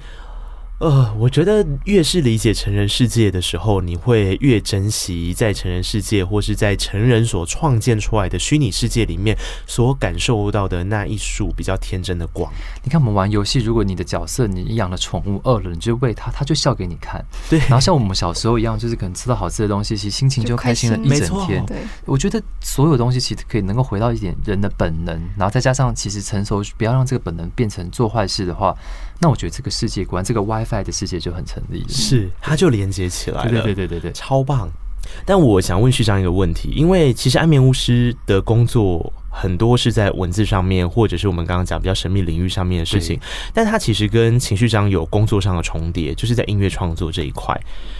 [0.80, 9.36] 呃，我觉得越是理解成人世界的时候，你会越珍惜在成人世界或是在成人所创建出来的虚拟世界里面
[9.66, 12.52] 所感受到的那一束比较天真的光。
[12.84, 17.26] 你看，我们玩游戏，如果你的角色你养了宠物饿了，你就喂它，它就笑给你看。
[17.50, 17.58] 对。
[17.62, 21.66] 然后像我们小时候一样，就是可能吃到好吃的东西，其实心情就开心了一整天。
[21.66, 21.78] 对。
[22.06, 28.76] 我觉得所有东西其实可以能够回到一点人的本能，然后再加上其实成熟，不要让这个本能变成做坏事的话。
[29.20, 34.70] 那我觉得这个世界观，这个 WiFi 的世界就很成立了，是它就连接起来了，对对对对对，超棒。
[35.26, 43.18] 但我想问旭章一个问题，因为其实安眠巫师的工作很多是在文字上面，或者是我们刚刚讲比较神秘领域上面的事情，
[43.54, 47.58] 但它其实跟情绪章有工作上的重叠，就是在音乐创作这一块。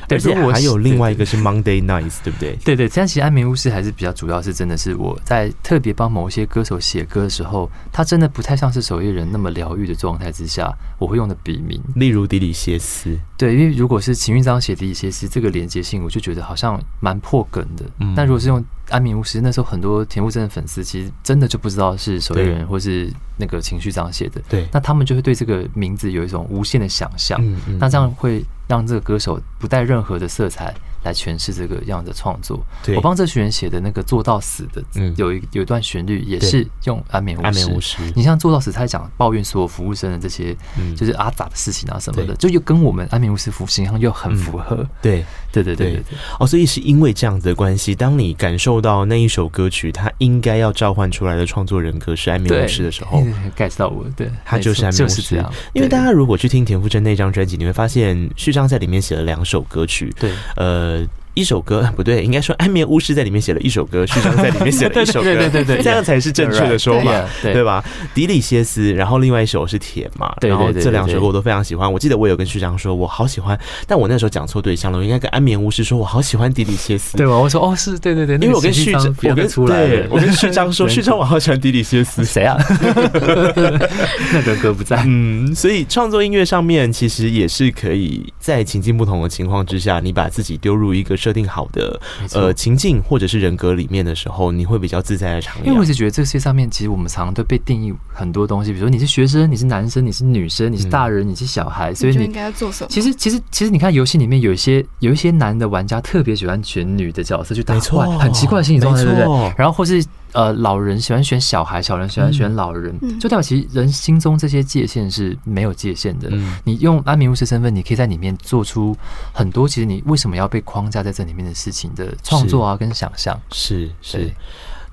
[0.10, 2.56] 而且还有另外一个是 Monday Nights，对不对？
[2.64, 13.18] 对对，但其实安眠巫师还是比较主要，是真的是我在特别帮某一些歌手写歌的时候，他真的不太像是守夜人那么疗愈的状态之下，我会用的笔名，例如迪里歇斯。
[13.38, 17.86] 对，因为如果是情绪章写迪里歇斯，这个连接性我就觉得好像蛮破梗的。
[18.00, 24.42] 嗯，但如果是用安眠巫师，那时候很多田馥甄的粉丝其实真的就不知道是守夜人或是那个情绪章写的。
[24.50, 27.40] 对，那他们就会对这个名字有一种无限的想象。
[27.44, 30.74] 嗯嗯，那这样会让这个歌手不带任何的色彩。
[31.04, 32.64] 来诠释这个样的创作，
[32.96, 34.84] 我帮这群人写的那个做到死的，
[35.16, 37.98] 有一有一段旋律也是用安眠安眠巫师。
[38.16, 40.56] 你像做到死，他在讲抱怨所有服务生的这些，
[40.96, 44.88] 就是阿杂的事情啊什么的，就又跟我们安眠巫师服形象又很符合。
[45.02, 45.24] 对。
[45.50, 46.04] 对对对对
[46.40, 53.24] 哦，所以是因为这样子的关系，当你感受到那一首歌曲，它应该要召唤出来的创作人格是安眠巫师的时候
[53.58, 55.44] ，get 到我，对，他就是安眠巫师。
[55.74, 60.87] 因为大家如果去听田馥甄那张专辑，你会发现序章在里面写了两首歌曲，对，呃。
[61.34, 67.84] 一首歌不对，应该说安眠巫师在里面写了一首歌，序章在里面写了一首歌，对对对对， 这样才是正确的说法，对吧？
[68.16, 71.94] 迪里歇斯，然后另外一首是铁嘛，然后这两首歌我都非常喜欢。
[71.94, 77.38] 我记得我有跟序章说，我好喜欢，但我那时候讲错对象了，我应该跟安眠巫师说，我好喜欢迪里歇斯，对吧？
[77.38, 82.58] 我说哦，是对对对，因为我跟序章，我跟对，我跟序章说， 序章我好喜欢迪里歇斯，谁啊？
[84.34, 92.00] 那个歌不在，嗯，所以创作音乐上面其实也是可以在情境不同的情况之下，你把自己丢入一个设定好的。
[92.32, 95.66] 呃，情境或者是人格里面的时候，你会比较自在的徜徉。
[95.66, 102.90] 因为我一直觉得这个世界上面，其实我们常常都被定义很多东西，比如说你是学生，你是男生，你是女生，你是大人，你是小孩，所以你应该要做什么？
[102.90, 109.54] 其实，其实，其实你看游戏里面有一些有一些男的玩家特别喜欢选女的角色去打怪，很奇怪的心理状态，对不对？
[109.58, 110.02] 然后或是。
[110.34, 116.30] 呃，老人喜欢选小孩，小人喜欢选老人，嗯、就代表其实人心中这些界限是没有界限的。
[116.32, 118.96] 嗯、你用安眠巫师身份，你可以在里面做出
[119.34, 123.40] 很多，其实你为什么要被框架在这里面的事情的创作啊，跟想象。
[123.52, 124.20] 是是。
[124.20, 124.34] 是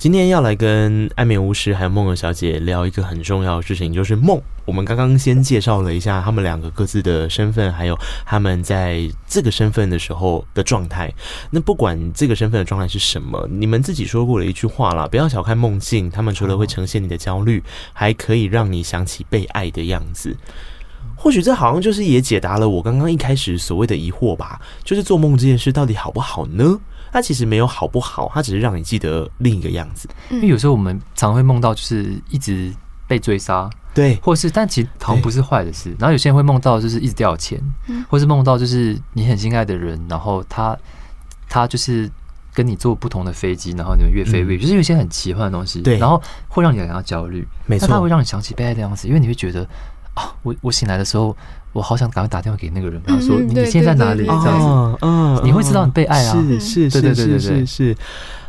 [0.04, 4.38] 今天要来跟安眠巫师还有梦儿小姐聊一个很重要的事情，就是梦。
[4.66, 11.10] 我们刚刚先介绍了一下他们两个各自的身份，还有他们在这个身份的时候的状态。
[11.50, 17.62] 那不管这个身份的状态是什么，你们自己说过了一句话啦，不要小看梦境，他们除了会呈现你的焦虑，
[17.94, 20.36] 还可以让你想起被爱的样子。
[21.24, 26.78] 或许这好像就是也解答了我刚刚一开始所谓的疑惑吧，就是做梦这件事到底好不好呢？
[27.10, 30.06] 它其实没有好不好，它只是让你记得另一个样子。
[30.28, 32.70] 因为有时候我们常会梦到，就是一直
[33.08, 35.96] 被追杀，对，或是但其实好像不是坏的事。
[35.98, 37.58] 然后有些人会梦到就是一直掉钱，
[38.10, 40.76] 或是梦到就是你很心爱的人，然后他
[41.48, 42.10] 他就是
[42.52, 47.48] 跟你坐不同的飞机，然后你们越飞越远，就是有些很奇幻的东西，对，然后会让你感到焦虑。
[47.64, 49.66] 没错，它会让你想起被爱的样子，因为你会觉得
[50.14, 51.36] 啊，我我醒来的时候。
[51.74, 54.60] 我好想赶快打电话给那个人，他说：“你你现在在哪里？”这样
[54.92, 57.96] 子，嗯，你会知道你被爱啊，是是是是是是，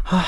[0.04, 0.24] 啊，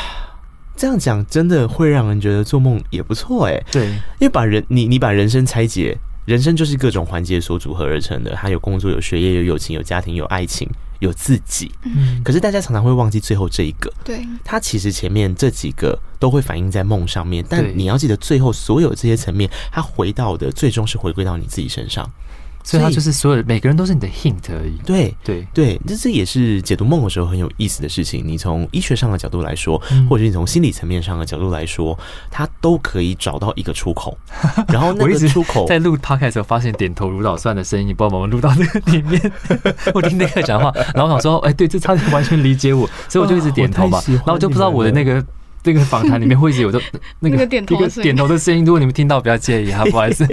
[0.76, 3.86] 这样讲真的会让人觉得做梦也不错哎，对，
[4.17, 5.95] 因为把人你你把人生拆解，
[6.26, 10.67] 人生就是各种环节所组合而成的，它有工作、有学业、有友情、有家庭、有爱情、
[11.00, 22.10] 有自己，嗯，可是大家常常会忘记最后这一个，对，他其实前面这几个都会反映在梦上面，但你要记得最后所有这些层面，他回到的最终是回归到你自己身上。
[22.67, 24.77] 所以他就是所有每个人都是你的 hint 而已。
[24.86, 28.21] 对对对，这这也是解读梦的时候很有意思的事情。
[28.27, 31.97] 你从医学上的角度来说，或者你从心理层面上的角度来说，
[32.30, 34.17] 它都可以找到一个出口。
[34.67, 39.32] 然后那个出口在录 podcast 的时候发现点头如捣蒜的声音，你帮我们录到那个里面。
[39.95, 44.03] 我听那个讲话，然后我想说，哎，对，这差点完全理解我，所以我就一直点头嘛。
[44.08, 45.23] 然后我就不知道我的那个。
[45.63, 46.80] 这个访谈里面会有的
[47.20, 50.26] 那个点头点头的声音，如果你们听到，不要介意哈，不好意思。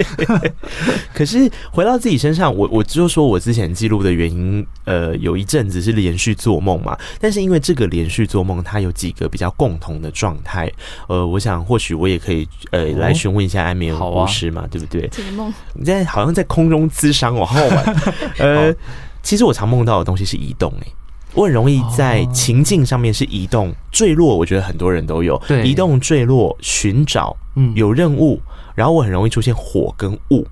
[1.13, 6.97] 可是 回到自己身上，我我就说我之前记录的原因，呃，有一阵子是连续做梦嘛。
[7.19, 10.71] 但是因为这个连续做梦，它有几个比较共同的状态。
[11.07, 15.07] 呃，我想或许我也可以呃来询问一下安眠巫师嘛，对不对？
[15.09, 17.95] 解梦，你在好像在空中滋伤，我好好玩。
[18.37, 18.73] 呃，
[19.21, 20.93] 其实我常梦到的东西是移动诶。
[21.35, 25.39] 我很容易在情境上面是移动、坠落，我觉得很多人都有。
[25.47, 28.41] 对，移动、坠落、寻找，嗯，有任务，
[28.73, 30.47] 然后我很容易出现火跟雾。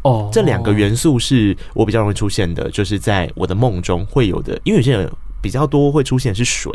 [0.00, 4.58] 哦，这两个元素是我比较容易出现的，就是在我的梦中会有的。
[4.64, 5.10] 因为有些人
[5.42, 6.72] 比较多会出现是水，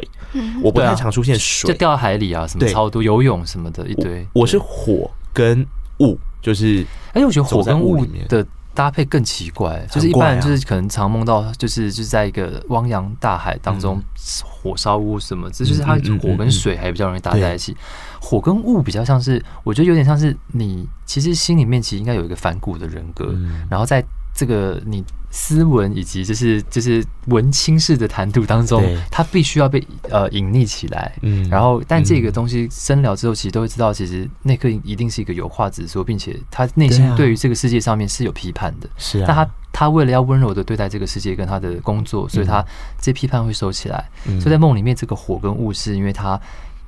[0.62, 4.27] 我不太常出现水，就掉到海里啊，什么超多游泳什么的一堆。
[4.33, 5.65] 我是火跟
[6.01, 8.45] 雾，就是，而且我觉得火跟雾里面的。
[8.73, 14.01] 搭配更奇怪，就是一般人就是可能常梦到，就是就是在一个汪洋大海当中，
[14.43, 17.75] 火烧屋什么，这就是它火跟水还比较容易搭在一起。
[18.21, 23.34] 火跟雾比较像是，我觉得有点像是你其实心里面其实应该有一个反骨的人格，
[23.69, 24.03] 然后在
[24.39, 25.04] 这个你。
[25.32, 31.13] 斯文以及就是就是文青式的谈吐当中，他必须要被呃隐匿起来。
[31.21, 38.89] 嗯，然后但这个东西深聊之后，其实都会知道，其实内克一定是一个有话直说，并且他内心对于这个世界上面是有批判的。
[38.97, 42.65] 是啊，但他他为了要温柔的对待这个世界跟他的工作，所以他
[42.99, 44.10] 这批判会收起来。
[44.25, 46.41] 所以在梦里面，这个火跟雾是因为他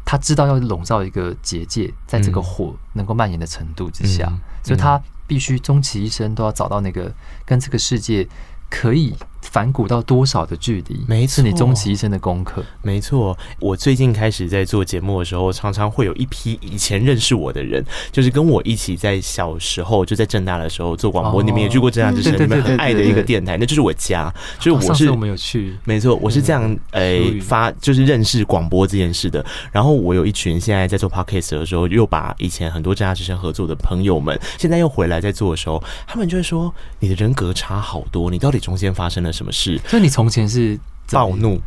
[0.04, 4.34] 他知道要笼罩一个结界，在这个火能够蔓延的程度之下，
[4.64, 5.00] 所以他。
[5.32, 7.10] 必须终其一生都要找到那个
[7.46, 8.28] 跟这个世界
[8.70, 11.04] 可以反骨到多少的距离？
[11.08, 12.64] 没错，是你终其一生的功课。
[12.82, 21.42] 没错，我最近开始在做节目的时候，常常会有一批以前认识我的人，就是跟我一起在小时候就在正大的时候做广播。
[21.42, 24.34] 你们也去过正大之声，你们很爱的一个电台，那就是我家。
[24.60, 29.44] 就是我是我们有去，没错，我是这样诶发，就是认识广播这件事的。
[29.72, 39.80] 然后我有一群现在在做 podcast 的时候，又把以前很多正大之声合作的朋友们，现在又回来在做的时候，他们就会说你的人格差好多，你到底中间发生了什么事？
[39.88, 40.80] 所以你从前是
[41.12, 41.60] 暴怒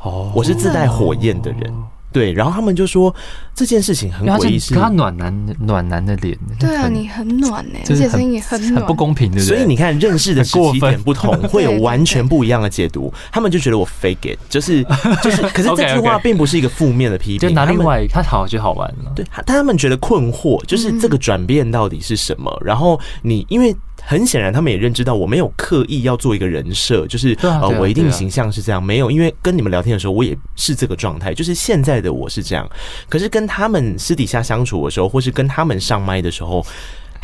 [0.00, 1.72] 哦，我是自带火焰的人，
[2.12, 2.32] 对。
[2.32, 3.14] 然后他们就说
[3.54, 9.40] 这件事情很诡异，是他暖男暖男的脸，对啊，你很暖哎，而且声音也很暖，很不公平的。
[9.40, 13.12] 所以你看，认识的时机点不同， 会有完全不一样的解读。
[13.32, 14.84] 他们就觉得我 fake it，就是
[15.22, 19.12] 就是， 可是这句话并不是一个负面的批评，就拿另外他好就好玩了。
[19.16, 22.54] 对，他们觉得困惑，就是这个转变到底是什么？
[22.64, 23.74] 然后你因为。
[24.06, 32.68] 很显然，他们也认知到我没有刻意要做一个人设，就是呃，我一定形象是这样，没有，因为跟你们聊天的时候，我也是这个状态，就是现在的我是这样。
[33.08, 36.64] 可是跟他们私底下相处的时候，或是跟他们上麦的时候。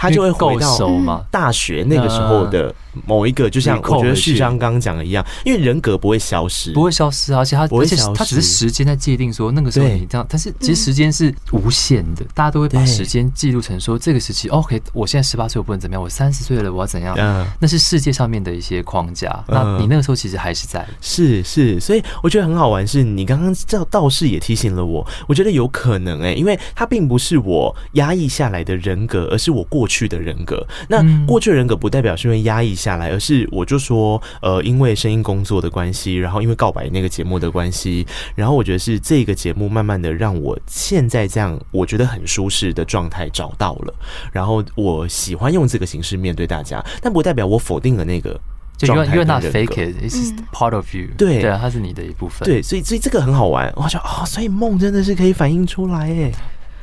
[0.02, 0.78] 他就会回到
[1.30, 2.74] 大学那个时候的
[3.06, 17.16] 某一个，就像我觉得旭章刚刚讲的一样，因为人格不会消失，不会消失，而且他而且他只是时间在界定说那个时候你这样，但是其实时间是无限的，大家都会把时间记录成说这个时期，OK，我现在十八岁我不能怎么样，我三十岁了我要怎样？
[17.58, 43.94] 那是世界上面的一些框架，那你那个时候其实还是在，是是，所以我觉得很好玩，是你刚刚这道士也提醒了我，我觉得有可能哎，因为他并不是我压抑下来的人格，而是我过去的人格，那过去的人格不代表是因为压抑下来，而是我就说，呃，因为声音工作的关系，然后因为告白那个节目的关系，然后我觉得是这个节目慢慢的让我现在这样，我觉得很舒适的状态找到了，
[44.32, 48.40] 然后我喜欢用这个形式面对大家，但不代表我否定了那个。
[48.78, 56.32] 就因为因为那 fake it，is part of you，对对啊，它是你的一部分，对，所以所以这个很好玩，我说哦，所以梦真的是可以反映出来诶。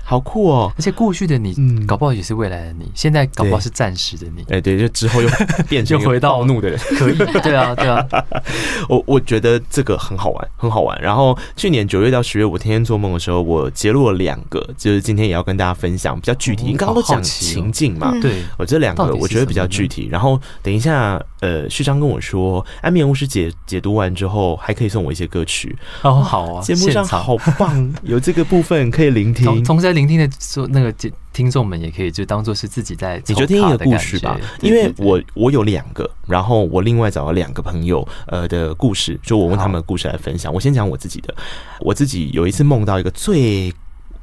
[0.09, 0.71] 好酷哦！
[0.77, 1.53] 而且过去的你，
[1.85, 2.89] 搞不好也是未来的你。
[2.95, 4.45] 现在搞不好是暂时的你。
[4.47, 5.27] 哎，对，就之后又
[5.67, 7.17] 变成回到怒的人，可以。
[7.41, 8.07] 对啊，对啊。
[8.87, 10.97] 我我觉得这个很好玩，很好玩。
[11.01, 16.67] 然后去年九月到十月，我天天做梦的时候，我揭露了两个，就是今天也要跟大家分享比较具体。
[16.67, 18.17] 你刚刚都讲情境嘛？
[18.21, 20.07] 对，我这两个我觉得比较具体。
[20.09, 25.75] 然后等一下，呃，旭章跟我说，安眠巫师解解读完之后，还可以送我一些歌曲。
[26.01, 29.63] 哦，好啊，节目上好棒， 有这个部分可以聆听。
[29.63, 30.91] 同时聆听的说那个
[31.31, 40.51] 听众们也可以就当做是自己在，你就听一个故事吧，因为我我有两个，然后我另外找了两个朋友呃的故事，就我问他们的故事来分享。
[40.51, 41.35] 我先讲我自己的，
[41.81, 43.71] 我自己有一次梦到一个最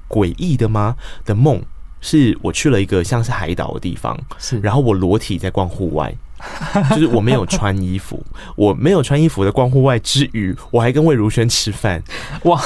[0.09, 1.63] 诡异的吗的梦，
[2.01, 6.13] 是我去了一个像是海岛的地方，是，然后我裸体在逛户外。
[6.91, 8.23] 就是我没有穿衣服，
[8.57, 12.03] 我没有穿衣服的光户外之余，我还跟魏如萱吃饭。
[12.45, 12.61] 哇，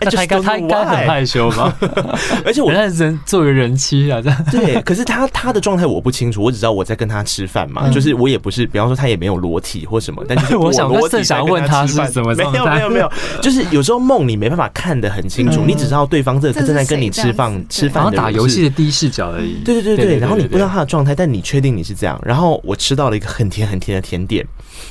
[0.00, 1.72] 那他应该他应该很害羞吗？
[2.44, 4.80] 而且我在 人作为人妻啊，这样对。
[4.82, 7.88] 可是他他的状态我不清楚，我只知道我在跟他吃饭嘛。
[7.90, 12.58] 就是我也不是，比方说他也没有裸体或什么，但是我想我正想问他是什么状态。
[12.58, 13.10] 没有没有没有，
[13.40, 19.62] 就是有时候梦你没办法看得很清楚，你只知道对方这正在跟你吃饭吃饭，然后打游戏的第一视角而已。
[19.64, 22.20] 对对对对，然后你不知道他的状态，但你确定你是这样。
[22.24, 24.46] 然后我吃到了一个很甜很甜的甜点，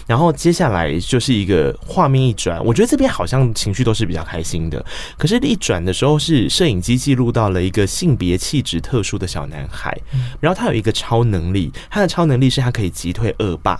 [0.05, 4.83] 然后接下来就是一个画面一转，我觉得这边好像情绪都是比较开心的。
[5.17, 9.95] 可是，一转的时候是摄影机记录到了一个性别气质特殊的小男孩，
[10.39, 13.79] 然后他有一个超能力，他的超能力是他可以击退恶霸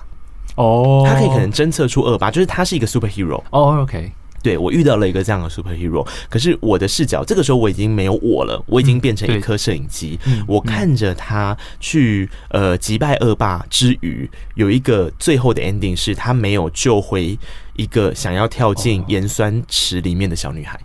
[0.55, 4.11] 哦，他可以可能侦测出恶霸，就是他是一个 superhero 哦，OK。
[4.43, 17.37] 对，我遇到了一个这样的 superhero，可是我的视角这个时候我已经没有我了，我已经变成一颗摄影机，嗯、我看着他去呃击败恶霸之余，有一个最后的 ending 是他没有救回
[17.75, 20.79] 一个想要跳进盐酸池里面的小女孩，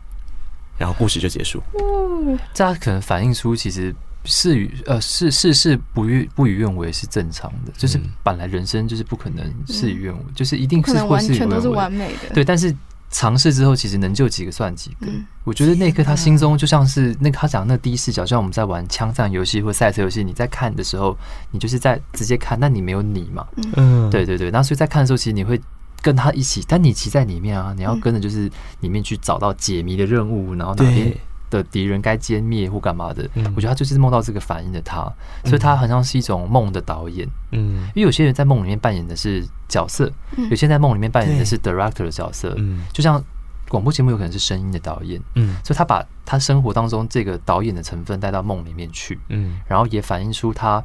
[0.78, 1.62] 然后故事就结束。
[1.78, 3.94] 嗯，这可能反映出其实
[4.24, 12.34] 事与呃事事事不欲不与愿违是正常的，就是本来人生就是不可能事与愿违，嗯、就是一定是会是完全都是完美的。
[12.34, 12.74] 对，但是
[13.12, 15.06] 尝试之后，其实能救几个算几个。
[15.06, 21.16] 嗯、我觉得那一刻他心中就像是那个他讲那第一视角，就像我们在玩枪战游戏或赛车游戏，你在看的时候，
[21.52, 23.46] 你就是在直接看，但你没有你嘛。
[23.76, 24.50] 嗯，对对对。
[24.50, 25.60] 那所以在看的时候，其实你会
[26.00, 28.50] 跟他一起，但你骑在里面啊，你要跟着就是
[28.80, 31.14] 里面去找到解谜的任务，然后哪边。
[31.52, 35.02] 的敌人该歼灭或干嘛的，嗯、我觉得他就是梦到这个反应的他，
[35.44, 37.28] 嗯、所以他好像是一种梦的导演。
[37.50, 42.54] 嗯，因为有些人在梦里面扮演的是角色，嗯、有些人在梦里面扮演的是 director 的角色。
[42.56, 43.22] 嗯，就像
[43.68, 45.20] 广播节目有可能是声音的导演。
[45.34, 49.20] 嗯，所以他把他生活当中这个导演的成分带到梦里面去。
[49.28, 50.82] 嗯，然后也反映出他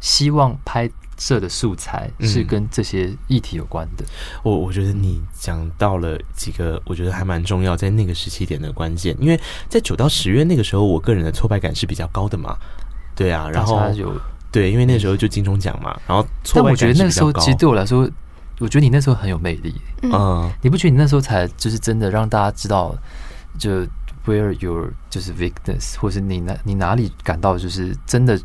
[0.00, 0.88] 希望拍
[1.18, 4.04] 摄的素材是跟这些议题有关的。
[4.04, 4.08] 嗯、
[4.42, 9.16] 我我觉得你讲到了几个，我觉得还蛮重要，在那个时期点的关键。
[9.18, 12.56] 因为在九到十月那个时候，我个人的挫败感是比较高的嘛。
[13.14, 14.12] 对啊，然后有
[14.52, 16.26] 对，因为那时候就金钟奖嘛，然后。
[16.52, 18.06] 但我觉得那个时候其实对我来说，
[18.58, 19.74] 我觉得你那时候很有魅力。
[20.02, 22.94] 嗯，你不觉得你那时候才就是真的让大家知道，
[23.58, 23.70] 就
[24.26, 28.38] where your 就是 weakness，或是你哪你哪里感到就是真的。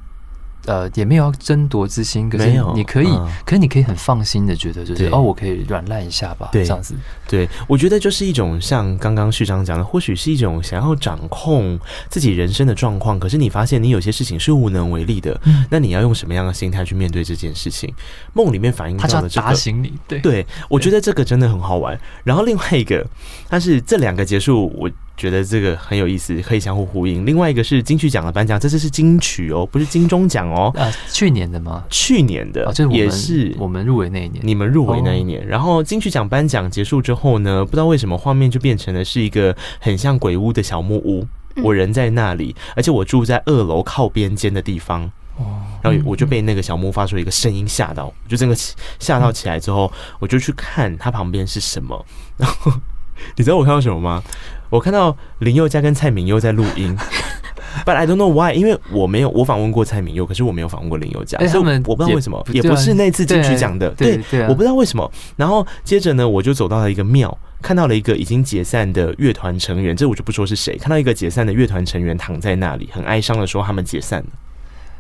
[0.65, 6.95] 呃，也没有要争夺之心，可是你可以，嗯、可是你可以很放心的觉得，就是哦，我可以软烂一下吧，对这样子。
[7.27, 17.91] 对，我觉得就是一种像刚刚序章讲的，或许是一种想要掌控自己人生的状况，可是你发现你有些事情是无能为力的，嗯、那你要用什么样的心态去面对这件事情？
[18.33, 21.99] 梦里面反映到的这个，打醒你，对，对，我觉得这个真的很好玩。
[22.23, 23.05] 然后另外一个，
[23.49, 24.89] 但是这两个结束我。
[25.17, 27.25] 觉得这个很有意思，可以相互呼应。
[27.25, 30.71] 另外一个是金曲奖的颁奖，这次是金曲哦，不是金钟奖哦。
[30.75, 31.83] 啊，去年的吗？
[31.89, 34.41] 去年的，哦、也是我们入围那一年。
[34.43, 41.27] 你们入围那一年，哦、然后金曲奖颁奖结束之后呢，不知道为什么画面就变成了是一个很像鬼屋的小木屋。
[41.55, 45.03] 嗯、我人在那里，而且我住在二楼靠边间的地方。
[45.37, 48.55] 哦，然后我就被那个小木屋发出一个声音吓到，就整个
[48.99, 52.05] 吓到起来之后，我就去看它旁边是什么。
[52.37, 52.71] 然后
[53.35, 54.23] 你知道我看到什么吗？
[54.71, 56.97] 我看到林宥嘉跟蔡明佑在录音，
[57.85, 65.11] But I don't know why，因为我没有我访问过蔡明佑，可是我没有访问过林宥嘉，所以我不知道为什么，也不是那次进去讲的，对，我不知道为什么。
[65.35, 74.27] 然后接着呢，我就走到了一个庙，看到了一个已经解散的乐团成员，这我就不说是谁，看到一个解散的乐团成员躺在那里，很哀伤的说他们解散了。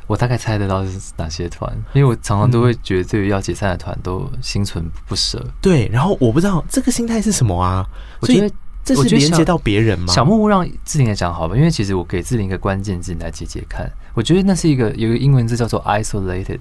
[0.07, 5.41] 我大概猜得到是哪些团，因为我常常都会觉得对于要解散的团都心存不舍。
[5.61, 7.85] 对，然后我不知道这个心态是什么啊，
[8.19, 8.53] 我觉得。
[8.83, 10.11] 这是连接到别人吗？
[10.13, 13.89] 小木屋让志玲来讲好吧，因为其实我给志玲一个关键字，你来解解看。
[14.13, 16.59] 我觉得那是一个有一个英文字叫做 isolated。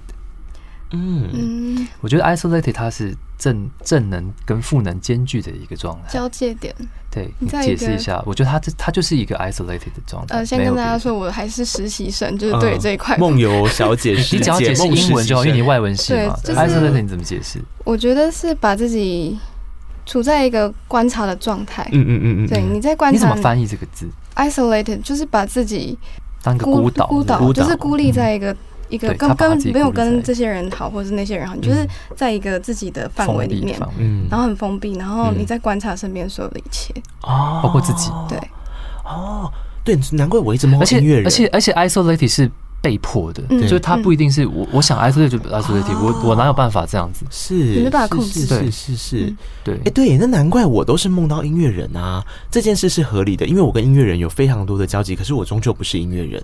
[0.93, 6.75] 嗯，我觉得 isolated 它是正正能跟负能兼具的一个状态，交界点。
[7.09, 8.21] 对，你解释一下。
[8.25, 10.37] 我觉得它这它就是一个 isolated 的状态。
[10.37, 13.17] 呃，先跟大家说，我还是实习生，就是对这一块。
[13.17, 16.37] 梦游小姐， 你只要解释英文就好，因为你外文系嘛。
[16.43, 17.59] isolated 你怎么解释？
[17.85, 19.39] 我觉得是把自己。
[20.05, 25.97] 处在一个观察的状态，嗯嗯嗯嗯，对，你在观察，你怎么翻译这个字？isolated 就是把自己
[26.43, 28.55] 当个孤岛，孤岛就是孤立在一个
[28.89, 38.37] 一个跟跟没有跟这些人好，或者是那些人好，你就是在一个自己的范围里面，嗯，然后很封闭，然后你在观察身边所有的一切，哦，包括自己，对，
[39.05, 39.51] 哦，
[39.83, 42.51] 对，难怪我一直梦到音乐人，而且而且 isolated 是。
[42.81, 47.23] 被迫的，就是他不一定是我，我想 isolate 就 isolate，我我哪有办法这样子？
[47.29, 56.41] 是，你没办法控制，是是是，对，哎，对，那难怪我都是梦到音乐人啊，这件事是合理的，因为我跟音乐人有非常多的交集，可是我终究不是音乐人。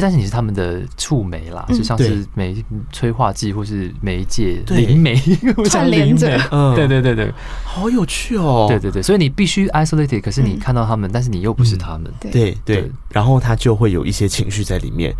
[0.00, 5.14] 但是你是他们的触媒啦，就像是媒催化剂或是媒介灵媒，
[5.70, 7.32] 串联着，嗯，对对对对，
[7.64, 12.56] 好有趣哦，对对对，所以你必须 isolated，可是你看到他们，但是你又不是他们，对。
[12.64, 15.14] 对，然后他就会有一些情绪在里面，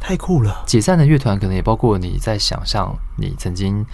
[0.00, 0.64] 太酷了。
[0.66, 3.84] 解散的乐团可能也包括你在想象你曾经，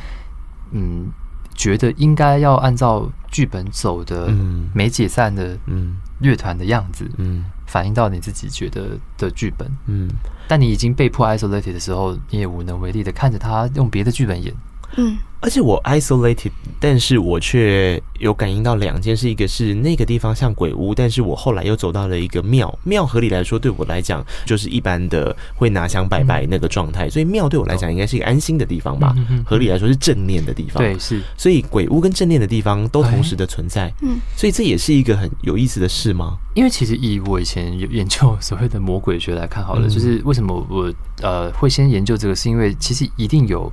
[0.73, 1.07] 嗯，
[1.55, 4.33] 觉得应该要按照剧本走的，
[4.73, 7.45] 没解散的，嗯，乐团的样子，嗯。
[7.67, 10.09] 反映到你自己觉得的剧本，嗯，
[10.47, 14.55] 但你已经被迫 isolated 的时候，你也无能为力的看着他用别的剧本演。
[14.97, 29.15] 嗯，而且我 isolated，但是我却有感应到两件事，一个是那个地方像鬼屋，但是我后来又走到了一个庙，庙合理来说对我来讲就是一般的会拿香拜拜那个状态，所以庙对我来讲应该是一个安心的地方吧，
[29.45, 36.39] 合理来说是正念的地方，对，是，所以鬼屋跟正念的地方都同时的存在，嗯，所以这也是一个很有意思的事吗？
[36.55, 43.71] 因为其实以我以前有研究所谓的魔鬼学来看好了，就是为什么我呃会先研究这个，是因为其实一定有。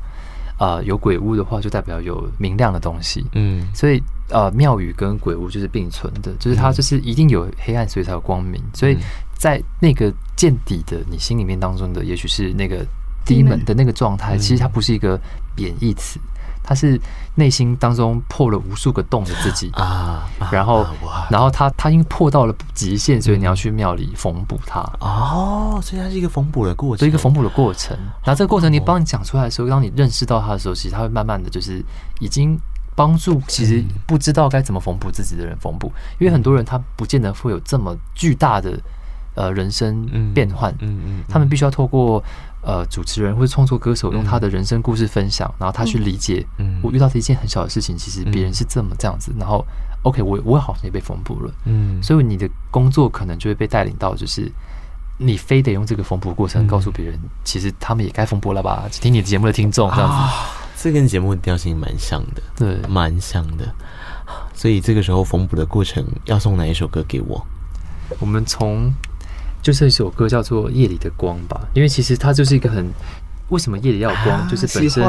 [0.58, 3.26] 呃有鬼屋的话，就代表有明亮的东西。
[3.34, 8.62] 嗯，所以呃庙宇跟鬼屋就是并存的，就是它就是一定有黑暗，所以才有光明。
[8.74, 8.98] 所以
[9.36, 12.86] 在那个见底的你心里面当中的，也许是那个
[13.26, 15.20] demon 的那个状态，其实它不是一个
[15.56, 16.20] 贬义词。
[16.64, 17.00] 他是
[17.36, 19.70] 内心当中破了无数个洞的自己。
[19.74, 20.86] 啊，然后，
[21.30, 27.96] 然后他他因为破到了极限，所以你要去庙里缝补它哦，所以它是一个缝补的过程，是一个缝补的过程。
[28.24, 31.84] 然后这个过程你帮你讲出来的时候，当你认识到他的时候，其实他会慢慢的就是
[32.20, 32.58] 已经
[32.96, 38.80] 帮助其实不知道该怎么缝补自己的人缝补，因为很多人他不见得会有这么巨大的
[39.36, 42.24] 呃人生变换，嗯嗯，他们必须要透过。
[42.66, 49.66] 呃，主持人或者创作歌手用他的人生故事分享，嗯、然后他去理解，嗯我遇到的一件很小的事情，嗯、其实别人是这么这样子，然后
[50.04, 54.50] OK，我我好像也被缝补了，嗯，所以你的工作可能就会被带领到，就是
[55.18, 58.88] 你非得用这个缝补过程告诉别人，嗯、其实他们也该缝补了吧？
[58.90, 60.32] 听你节目的听众这样子，啊、
[60.78, 63.76] 这跟节目的调性蛮像的，对，蛮像的。
[64.54, 67.46] 所以这个时候缝补的过程要送哪一首歌给我？
[68.20, 68.90] 我们从。
[69.64, 72.86] 就是一首歌叫做《夜里的光》吧，因为其实它就是一个很
[73.50, 75.04] 为什么夜里要有光，啊、就是本身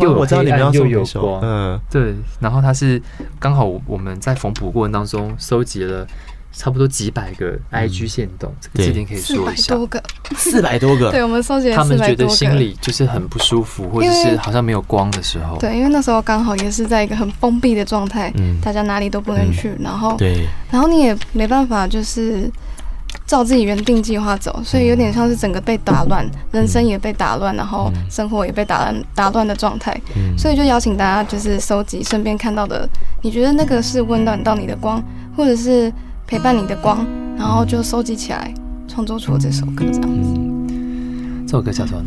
[0.00, 2.14] 又有黑暗又有光，嗯，对。
[2.38, 3.02] 然后它是
[3.40, 6.06] 刚好我们在缝补过程当中收集了
[6.52, 10.02] 差不多几百个 IG 线动，嗯、这个字典可以说一下，四百多个，
[10.36, 22.48] 四百多个， 对，我们收集了他们觉得心里就是很不舒服，或者是好像没有光的时候，对，因为那时候刚好也是在一个很封闭的状态，嗯，大家哪里都不能去，嗯、然后对，然后你也没办法就是。
[23.26, 30.00] 照自己原定计划走，所以有点像是整个被打乱，人生也被打乱，然后生活也被打乱打乱的状态。
[30.38, 32.88] 所以就邀请大家就是收集身边看到的，
[33.22, 35.02] 你觉得那个是温暖到你的光，
[35.36, 35.92] 或者是
[36.26, 37.04] 陪伴你的光，
[37.36, 38.52] 然后就收集起来，
[38.86, 40.40] 创作出这首歌这样子。
[41.46, 41.98] 这首歌叫做《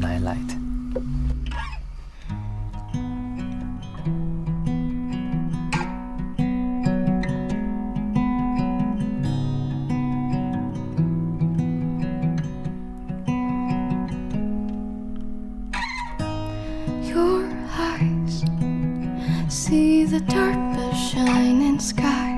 [19.70, 22.34] see the darkest shining sky.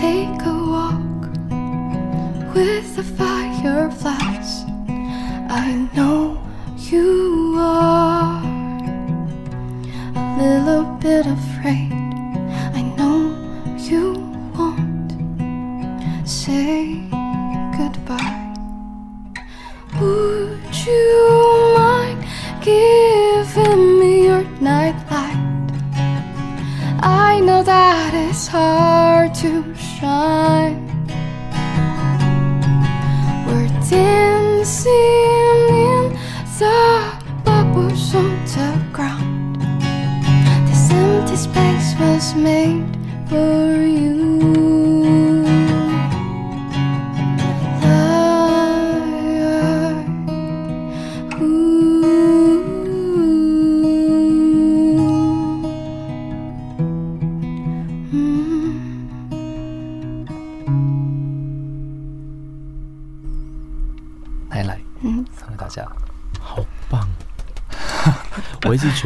[0.00, 1.20] Take a walk
[2.54, 4.52] with the fireflies.
[5.50, 6.40] I know
[6.78, 8.40] you are
[10.14, 11.92] a little bit afraid.
[12.78, 13.18] I know
[13.76, 14.12] you
[14.56, 15.10] won't
[16.28, 17.13] say.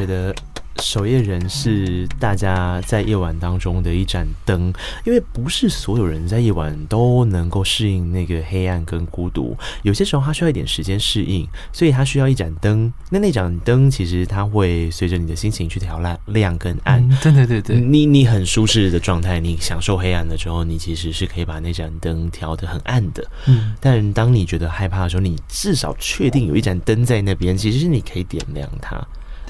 [0.09, 0.35] 得
[0.81, 4.73] 守夜人是大家在夜晚当中的一盏灯，
[5.05, 12.93] 因为不是所有人在夜晚都能够适应那个黑暗跟孤独，有些时候他需要一点时间适应，所以他需要一盏灯。
[13.11, 17.03] 那那盏灯其实它会随着你的心情去调亮亮跟暗。
[17.03, 23.27] 嗯、对对对对，你你很舒适的状态，你享受黑暗的时候，你其实是可以把那盏灯调得很暗的。
[23.47, 28.97] 嗯，但当你觉得害怕的时候，你至少确定有一盏灯在那边，其实是你可以点亮它。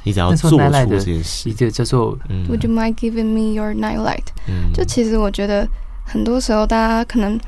[0.08, 4.24] 你只要做出这件事，一个叫做 Would you mind giving me your nightlight？
[4.48, 5.68] 嗯，就其实我觉得
[6.04, 7.38] 很多时候大家可能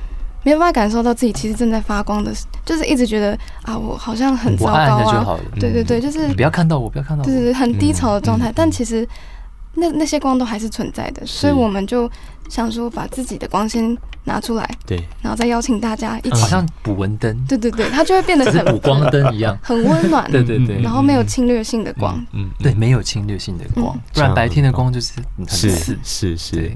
[0.42, 2.32] 没有办法感受到自己其实正在发光的，
[2.64, 8.52] 就是一直觉得啊，我好像很糟糕啊，对对对，就是嗯不要看到我，不要看到我，对对对，很低潮的状态。
[8.54, 9.06] 但其实
[9.74, 12.10] 那那些光都还是存在的，所以我们就
[12.48, 26.72] 想说把自己的光先拿出来，对，然后再邀请大家一起，好像补蚊灯，对对对，它就会变得很补光灯一样，很温暖， 对对对，然后没有侵略性的光，嗯，对，没有侵略性的光，不然白天的光就是很刺，是是是。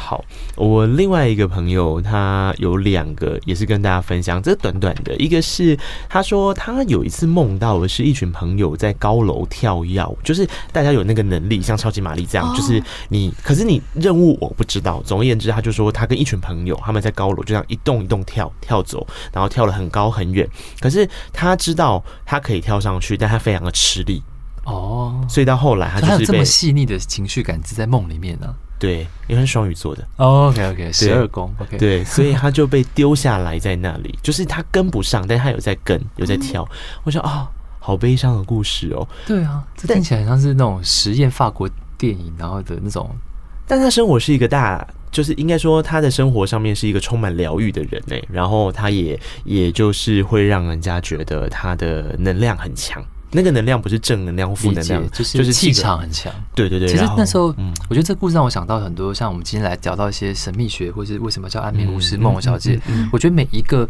[0.00, 0.24] 好，
[0.56, 4.42] 我另外一个朋友，他有两个，也是跟大家分享。
[4.42, 5.78] 这短短的，一个是
[6.08, 15.02] 他说他有一次梦到的是一群朋友在高楼跳跃，就是大家有那个能力，像超级玛丽这样，就是你，可是你任务我不知道。
[15.04, 20.48] 总而言之，他就说他跟一群朋友他们在高楼就这样一动一动跳跳走，然后跳了很高很远。
[20.80, 24.22] 可是他知道他可以跳上去，但他非常的吃力。
[24.64, 28.54] 哦，所以到后来他就是这么细腻的情绪感知在梦里面呢、啊。
[28.78, 30.02] 对，因为是双鱼座的。
[30.16, 36.62] Oh, OK OK，十二宫 OK，对，所以他就被丢下来在那里，就是他跟不上，但他有在跟，有在跳。
[36.62, 37.48] 嗯、我说啊、哦，
[37.78, 39.06] 好悲伤的故事哦。
[39.26, 43.14] 对啊，这听起来像是那种实验法国电影，然后的那种。
[43.66, 48.16] 但他生活是一个大，就是应该说他的生活上面是一个充满疗愈的人呢。
[48.30, 53.04] 然后他也也就是会让人家觉得他的能量很强。
[53.32, 56.32] 那个能量不是正能量或负能量，就是就是气场很强。
[56.54, 56.88] 对对对。
[56.88, 62.80] 其实那时候，嗯，我觉得这个故事让我想到很多，像我们今天来聊到一些神秘学，或是为什么叫安眠巫师梦小姐。
[63.12, 63.88] 我觉得每一个。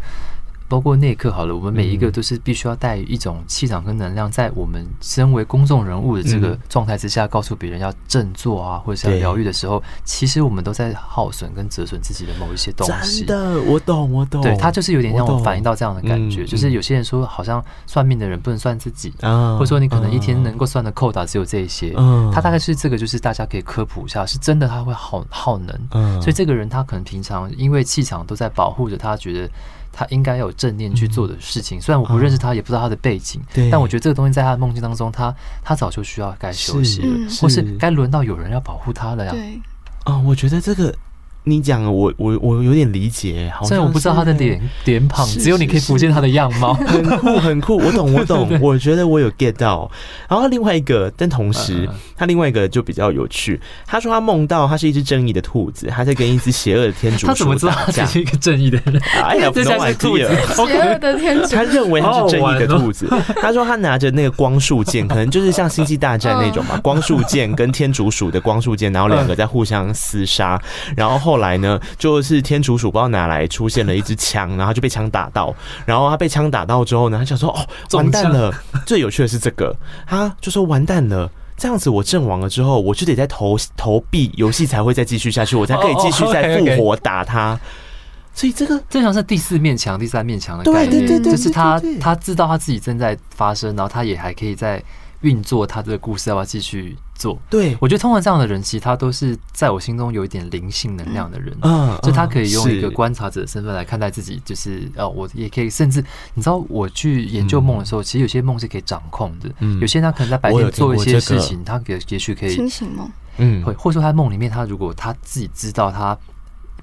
[0.71, 13.25] 包括那一刻好了，我们每一个都是必须要带一种气场跟能量，在我们身为公众人物的这个状态之下，告诉别人要振作啊，或者是要疗愈的时候，其实我们都在耗损跟折损自己的某一些东西。
[13.25, 14.41] 真的，我懂，我懂。
[14.41, 21.93] 对，他就是有点让我反映到这样的感觉，就是有些人说，好像算命的人不能算自己，或者说你可能一天能够算的扣打只有这一些。
[22.33, 26.21] 他大概是这个，就是大家可以科普一下，是真的他会耗耗能。
[26.21, 29.49] 所以这个人他可能平常因为气场都在保护着他，觉得。
[29.91, 39.31] 他应该要有正念去做的事情，虽然我不认识他，也不知道他的背景，但我觉得这个东西在他的梦境当中，他他早就需要该休息了，或是该轮到有人要保护他了呀。
[39.31, 39.61] 对，
[40.05, 40.95] 哦，我觉得这个。
[41.43, 49.89] 你讲我我我有点理解，好像虽然我不知道他的脸脸庞，只有你可以浮现他的样貌，很酷很酷，我懂我懂， 我觉得我有 get 到。
[50.29, 57.33] 然后另外一个，但同时他另外一个就比较有趣，他说他梦到他是一只正义的兔子，他在跟一只邪恶的天竺鼠打架。
[57.33, 59.01] 他怎么知道他是一个正义的人？
[59.23, 63.07] 哎呀，不能玩兔子， 邪恶的天竺，他认为他是正义的兔子。
[63.41, 70.61] 他说他拿着那个光束剑，可能就是像星际大战那种嘛， 光束剑跟天竺鼠的光束剑，然后两个在互相厮杀，
[70.95, 71.41] 然后后。
[71.41, 75.51] 来呢，就是天竺鼠不知道哪来出现了一支枪，然后就被枪打到，
[75.87, 78.53] 然后他被枪打到之后呢，他想说哦，完蛋了。
[78.85, 79.75] 最有趣的是这个，
[80.05, 81.27] 他就说完蛋了，
[81.57, 87.59] 这样子我阵亡了之后，我就得再投投币，游戏才会再继续下去，我才可以继续再复活打他。
[88.35, 94.79] 所以这个正常是第四面墙、第三面墙的概念，就是他他知道他自己正在发生，然后他也还可以在。
[95.21, 97.39] 运作他的故事要不要继续做？
[97.49, 101.55] 对，我觉得通常这样的人，其实他都是在我心中有一点灵性能量的人。
[101.61, 106.03] 嗯，就他可以用一个观察者的身份来看待自己，就是呃，我也可以，甚至
[106.33, 109.49] 你知道，我去研究梦的时候，其实有些梦是可以掌控的。
[109.59, 113.09] 嗯，有些人他可能在白天做一些事情，他也也许可以清醒梦。
[113.37, 116.17] 嗯，会或者说他梦里面，他如果他自己知道他。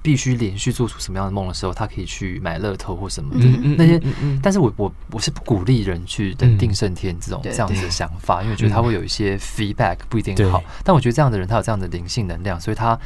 [0.03, 3.47] 必须连续做出什么样的梦的时候，他可以去买乐透或什么的
[3.77, 4.01] 那些。
[4.43, 10.63] 但是我我我是不鼓励人去等定胜天这种这样子的想法，因为我觉得他会有一些 feedback 不一定好。
[10.85, 12.99] 但我觉得这样的人他有这样的灵性能量，所以他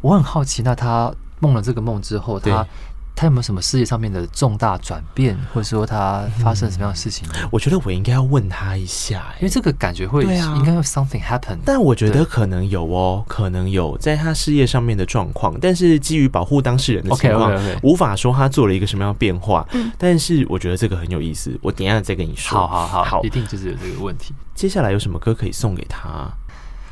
[0.00, 2.66] 我很好奇，那他梦了这个梦之后，他。
[3.14, 7.28] 他有没有什么事业上面的重大转变，或者说他发生什么样的事情？
[7.50, 11.58] 我觉得我应该要问他一下，因为这个感觉会啊应该有 something happen。
[11.64, 17.52] 但我觉得可能有哦，可能有在他事业上面的状况，但是基于保护当事人的情况，
[17.82, 19.66] 无法说他做了一个什么样的变化。
[19.98, 22.58] 但是我觉得这个很有意思，我等一下再跟你说。
[22.58, 24.34] 好好好，好，一定就是有这个问题。
[24.54, 26.30] 接下来有什么歌可以送给他？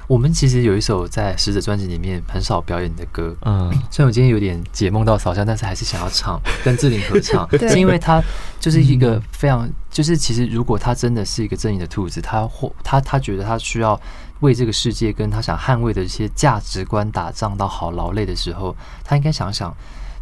[0.08, 8.22] 我们其实有一首在《使者》专辑里面很少表演的歌，嗯，虽然我今天有点解梦到扫香，但是还是想要唱， 跟志玲合唱，是因为他
[8.58, 14.00] 就是一个非常，就是其实如果他真的是一个正义的兔子，他或他他觉得他需要
[14.40, 19.76] 为这个世界跟他想捍卫的一些价值观打仗到好劳累的时候，他应该想想。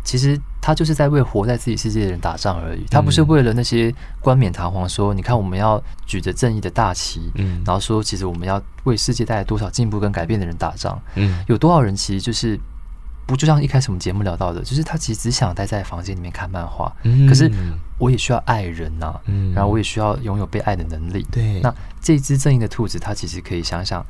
[0.07, 12.57] 其实他就是在为活在自己世界的人打仗而已，他不是为了那些冠冕堂皇说，你看我们要举着正义的大旗，嗯，然后说其实我们要为世界带来多少进步跟改变的人打仗，嗯，有多少人其实就是
[13.27, 17.27] 不就像一开始我们节目聊到的，就是他其实只想待在房间里面看漫画，嗯。
[17.27, 17.51] 可是
[17.99, 24.07] 我也需要爱人呐，嗯，然后我也需要拥有被爱的能力，对，那这只正义的兔子，它其实可以想想。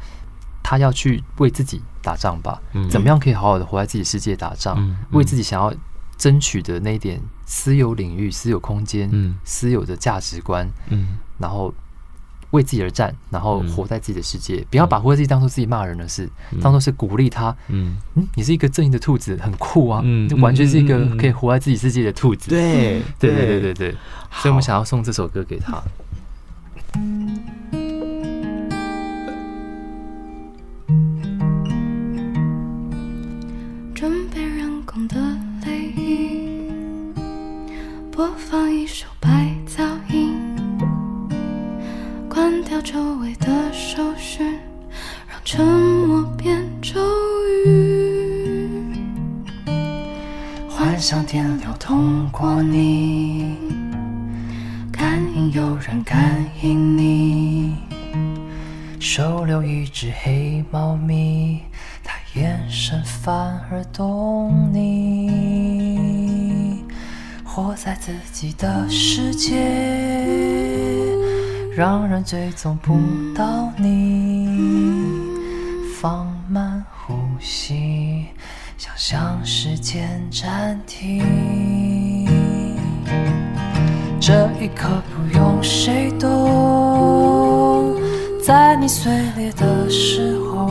[0.68, 2.60] 他要去为自己打仗吧？
[2.90, 4.76] 怎么样可以好好的活在自己世界打仗？
[5.12, 5.72] 为自己想要
[6.18, 9.08] 争取的那一点私有领域、私有空间、
[9.44, 10.68] 私有的价值观，
[11.38, 11.72] 然后
[12.50, 16.28] 为自己而战，然后活在自己的世界，不要把活在自己当做自己骂人的事，
[16.60, 17.56] 当做是鼓励他。
[17.68, 17.96] 嗯，
[18.34, 20.02] 你是一个正义的兔子，很酷啊！
[20.28, 22.50] 就完全是一个可以活在自己世界的兔子。
[22.50, 23.90] 对，对，对，对，对，对。
[24.32, 25.80] 所以我们想要送这首歌给他。
[38.16, 39.28] 播放一首白
[39.68, 40.34] 噪音，
[42.30, 44.58] 关掉周围的搜寻，
[45.28, 46.98] 让沉默变咒
[47.66, 48.70] 语。
[50.66, 53.54] 幻想电流通过你，
[54.90, 57.76] 感应有人感应你，
[58.98, 61.60] 收留一只黑猫咪，
[62.02, 65.85] 它眼神反而懂你。
[67.56, 69.56] 活在自己的世界，
[71.74, 72.98] 让人追踪不
[73.34, 74.46] 到你。
[75.98, 78.26] 放慢呼吸，
[78.76, 82.28] 想象时间暂停。
[84.20, 87.96] 这一刻不用谁懂，
[88.44, 90.68] 在你碎裂的时候，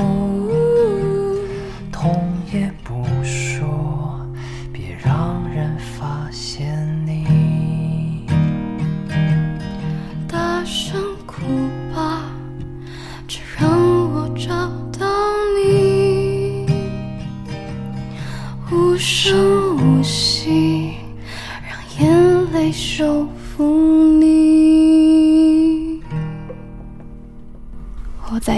[1.91, 2.71] 痛也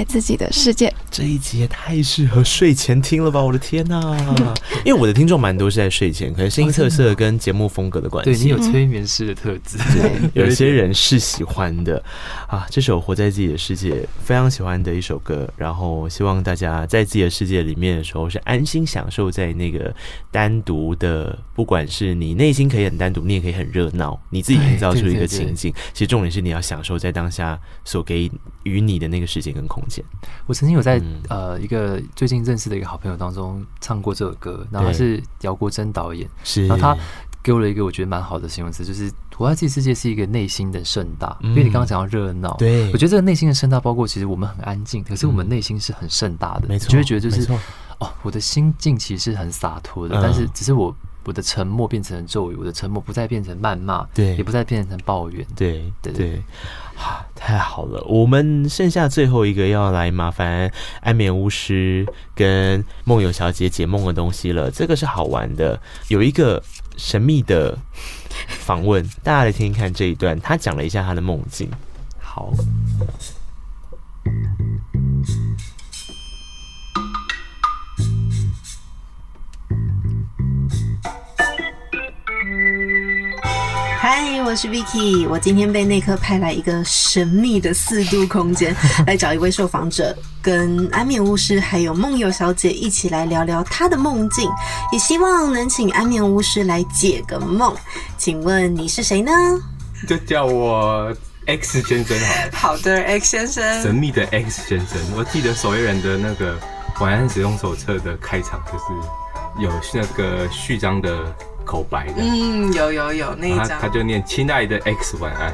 [0.08, 0.94] 自己的世界。
[1.12, 3.42] 这一集也太适合睡前听了吧！
[3.42, 4.54] 我的天呐、啊，
[4.86, 12.02] 因为我的听众蛮多是在睡前，可能声音特色跟节目风格的关系，对你有催眠师的特质，对 有一些人是喜欢的
[12.48, 12.68] 啊。
[12.70, 13.92] 这首《活在自己的世界》
[14.24, 19.94] 非常喜欢的一首歌，然后希望大家在自己的世界里面的时候是安心享受在那个
[20.32, 25.74] 单独的，不管是你内心可以很单独，你也可以很热闹，你自己营造出一个情境。
[25.94, 28.30] 其实重点是你要享受在当下所给
[28.64, 29.97] 予你的那个时间跟空间。
[30.46, 31.02] 我曾经有在。
[31.30, 36.98] 呃，一个最近认识的一个好朋友当中唱过这首歌，然后他是姚国珍导演，是，然后他
[37.44, 41.38] 给我了一个我觉得蛮好的形容词，就是活在自己世界是一个内心的盛大。
[41.42, 46.80] 嗯、因为你刚刚讲到热闹，对，我觉得这个内心的盛大包括其实我们很安静，可是我们内心是很盛大的，没。
[46.80, 47.52] 错，就会觉得就是
[48.00, 50.96] 哦，我的心境其实是很洒脱的，嗯、但是只是我
[51.26, 56.14] 我的沉默变成了咒语，我的沉默不再变成谩骂，对，也不再变成抱怨，对对。
[56.14, 56.42] 对。
[57.36, 58.04] 太好了！
[58.08, 60.72] 我们剩下最后一个要来麻烦
[61.02, 64.70] 安眠巫师跟梦游小姐解梦的东西了。
[64.70, 65.80] 这个是好玩的，
[66.10, 66.62] 有一个
[66.98, 67.78] 神秘的
[68.48, 70.38] 访问，大家来听听看这一段。
[70.40, 71.70] 他讲了一下他的梦境。
[72.20, 72.52] 好。
[84.48, 85.28] 我是 Vicky。
[85.28, 88.74] 我今天被内科派来一个神秘的四度空间，
[89.06, 94.50] 来找一位受访者，跟安眠巫师还有梦游小姐一起来聊聊她的梦境，
[94.94, 97.76] 也希望能请安眠巫师来解个梦。
[98.18, 99.34] 请问你是谁呢？
[100.08, 101.14] 就叫我
[101.46, 102.52] X 先生好了。
[102.54, 103.82] 好的，X 先生。
[103.82, 106.58] 神秘的 X 先生，我记得守夜人的那个
[107.02, 111.36] 晚安使用手册的开场就是有那个序章的。
[111.68, 115.54] 口白的，嗯，有有有那一张，他就念“亲爱的 X 晚安”。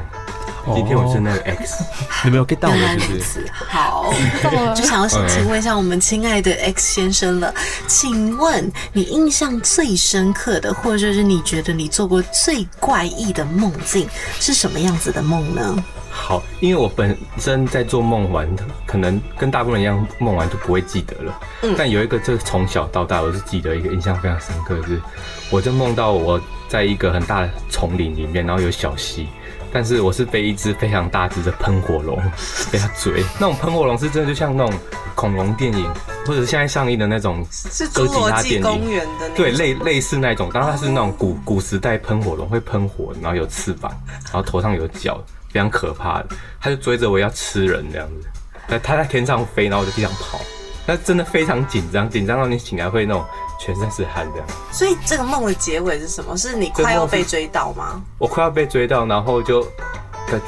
[0.74, 1.84] 今天我是那个 X，
[2.24, 2.76] 有没有 get 到我？
[2.98, 3.52] 是不是？
[3.68, 4.14] 好，
[4.74, 7.54] 就想要请问一下我们亲爱的 X 先生了，
[7.86, 14.08] 请问你印象最深刻的，或者是你觉得你做过最怪异的梦境
[14.40, 15.84] 是什么样子的梦呢？
[16.16, 18.48] 好，因为我本身在做梦完，
[18.86, 21.42] 可能跟大部分人一样，梦完就不会记得了。
[21.64, 25.02] 嗯，但有一个，这从小到大我是记得一个印象非常深刻的是，
[25.50, 26.40] 我就梦到我
[26.70, 29.28] 在一个很大的丛林里面，然后有小溪，
[29.72, 32.16] 但是我是被一只非常大只的喷火龙
[32.72, 33.24] 被它追。
[33.40, 34.74] 那种喷火龙是真的就像那种
[35.16, 35.92] 恐龙电影，
[36.28, 37.44] 或者是现在上映的那种
[37.92, 43.92] 哥吉拉电影，公园的对，类类似那种，当然它是那种古古时代喷火龙，会喷火，然后有翅膀，
[44.26, 45.20] 然后头上有角。
[45.54, 46.30] 非常可怕的，
[46.60, 48.28] 他就追着我要吃人这样子，
[48.68, 50.42] 他他在天上飞，然后我在地上跑，
[50.88, 53.24] 那真的非常紧张，紧张到你醒来会那种
[53.60, 54.48] 全身是汗这样。
[54.72, 56.36] 所以这个梦的结尾是什么？
[56.36, 58.02] 是你快要被追到吗？
[58.18, 59.62] 我快要被追到，然后就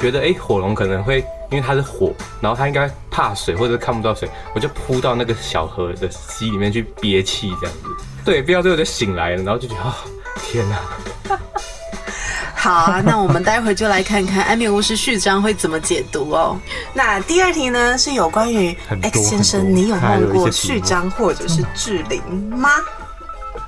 [0.00, 8.04] 觉得哎、欸，火龙可能会因为它是火，然后它应该怕水或者看不到水，我就扑到那个小河的溪里面去憋气这样子。
[8.24, 10.10] 对，憋到最后就醒来了，然后就觉得啊、哦，
[10.42, 11.38] 天哪！
[12.66, 16.58] 好啊，那我们待会就来看看 安眠巫师序章会怎么解读哦。
[16.94, 22.20] 那第二题呢，是有关于 X 先生，你有梦过序章或者是志玲
[22.56, 22.70] 吗？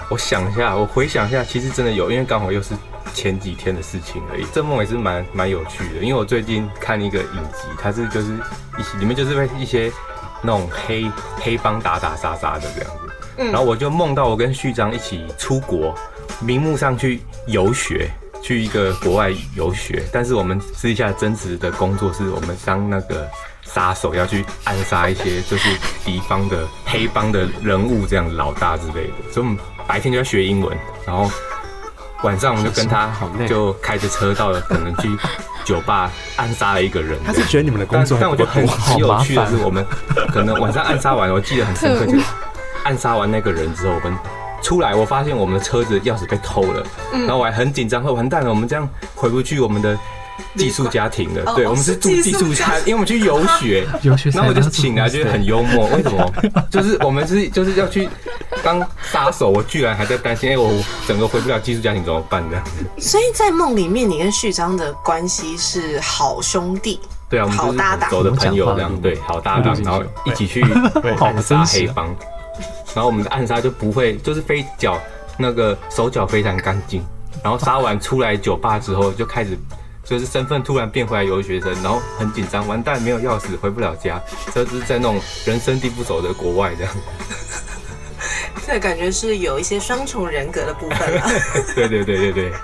[0.08, 2.74] 我想一下，我回想一下，其实真的有，因为刚好又是
[3.14, 4.46] 前几天的事情而已。
[4.52, 8.32] 这梦也是蛮蛮有趣的，因为我最近看一个影集，它是就是
[8.78, 9.92] 一些里面就是被一些
[10.42, 15.94] 那种黑黑帮打打杀杀的这样子，嗯，然后我就梦到我跟序章一起出国，
[16.40, 18.10] 名目上去游学。
[18.42, 23.28] 去一个国外游学，但是我们私底下真实的工作是我们当那个
[23.62, 25.68] 杀手，要去暗杀一些就是
[26.04, 29.32] 敌方的黑帮的人物，这样老大之类的。
[29.32, 30.76] 所以我们白天就要学英文，
[31.06, 31.30] 然后
[32.22, 35.08] 晚上我们就跟他 好累就开着车到了，可能去
[35.64, 37.18] 酒吧暗杀了一个人。
[37.24, 39.84] 他是觉得你们的工作但我觉得很很有趣的是，我们
[40.32, 42.24] 可能晚上暗杀完，我记得很深刻，就是
[42.84, 44.18] 暗杀完那个人之后，我们
[44.62, 49.96] 出来，我发现我们的车子钥匙被偷了，然后我还很紧张，说完蛋了，我们这样回不去我们的
[50.56, 51.42] 寄宿家庭了。
[51.46, 55.86] 哦对，我们是住寄宿家，因为我们去游学， 游学然后我就请来，就是很幽默。
[55.94, 56.32] 为什么？
[56.70, 58.08] 就是我们是就是要去
[58.62, 60.72] 当杀手，我居然还在担心，哎、我
[61.06, 63.00] 整个回不了寄宿家庭怎么办这样子？
[63.00, 67.00] 所以在梦里面，你跟旭章的关系是好兄弟。
[67.30, 70.64] 对啊，我们就是好搭档很熟的朋友这样，对，好搭档，然后一起去
[71.18, 72.08] 好杀黑帮，
[72.94, 75.00] 然后我们的暗杀就不会，就是飞脚
[75.36, 77.04] 那个手脚非常干净，
[77.42, 79.58] 然后杀完出来酒吧之后就开始。
[80.04, 84.18] 就是身份突然变回来游学生，然后很紧张，完蛋没有钥匙回不了家，
[84.54, 86.94] 就是在那种人生地不熟的国外这样。
[88.66, 91.30] 这感觉是有一些双重人格的部分了。
[91.74, 92.52] 对对对对对。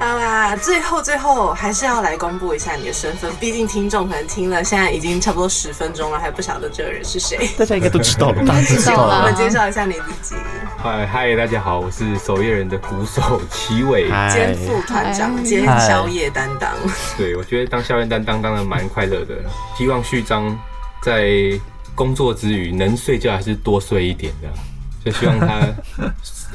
[0.00, 7.48] 好啦，最后最后还是要来公布一下你的身份，毕竟听众可能听了现在已经差不多十分钟了，还不晓得这个人是谁。
[7.56, 8.46] 大家应该都知道了吧？
[8.48, 10.40] 大家知道我了们介绍一下你自己，
[10.76, 14.08] 嗨嗨，大家好，我是守夜人的鼓手齐伟。
[14.32, 16.72] 兼副团长嗨兼宵夜担当。
[17.16, 19.36] 对，我觉得当宵夜担当当的蛮快乐的，
[19.78, 20.58] 希望序章
[21.00, 21.30] 在
[21.94, 24.48] 工作之余能睡觉还是多睡一点的，
[25.04, 25.60] 就希望他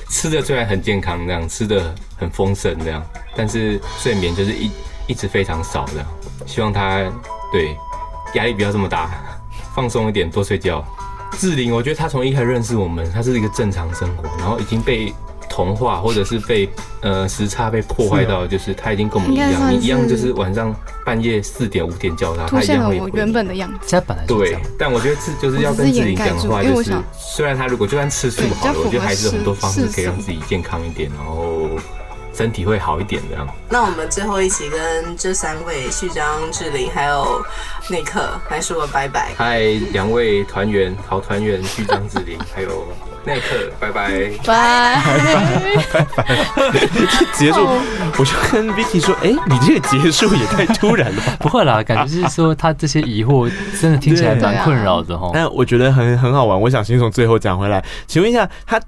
[0.10, 4.72] 吃的虽然很健康，这样吃的很丰盛这样，但是睡眠就是一
[5.08, 6.06] 一直非常少的，
[6.46, 7.00] 希望他
[7.52, 7.76] 对
[8.36, 9.10] 压力不要这么大，
[9.76, 10.86] 放松一点，多睡觉。
[11.34, 15.14] 志玲，我觉得他从一开始认识我们，他是一个正常生活，然后已经被
[15.58, 16.70] 同化或者是被
[17.02, 20.72] 呃时差被破坏到，就是他已经跟我们一样，你一样就是晚上
[21.04, 23.88] 半夜四点五点叫他，他一样会原本的样子。
[23.90, 31.68] 他本来就是对，但我觉得是就是要跟志玲讲的话，就是虽然他如果就算吃素好了，我觉得还是有很多方式可以让自己健康一点，然后
[32.36, 33.48] 身体会好一点这样。
[33.68, 37.42] 那我们最后一起跟这三位序章、志玲还有
[37.90, 39.34] 内克来说个拜拜。
[39.36, 42.88] 嗨，两位团员，好团员序章、志玲，还有
[43.28, 44.10] 内克，拜拜。
[44.46, 46.26] 拜拜拜拜。
[47.36, 47.68] 结束，
[48.18, 53.52] 我就跟 Vicky 说：“哎、你这个结束也太突然了吧 不会啦，感觉是说他这些疑惑
[53.82, 55.30] 真的听起来蛮困扰的哈。
[55.34, 57.84] 但我觉得很很好玩，我想先从最后讲回来。
[58.08, 58.80] 请问一下，他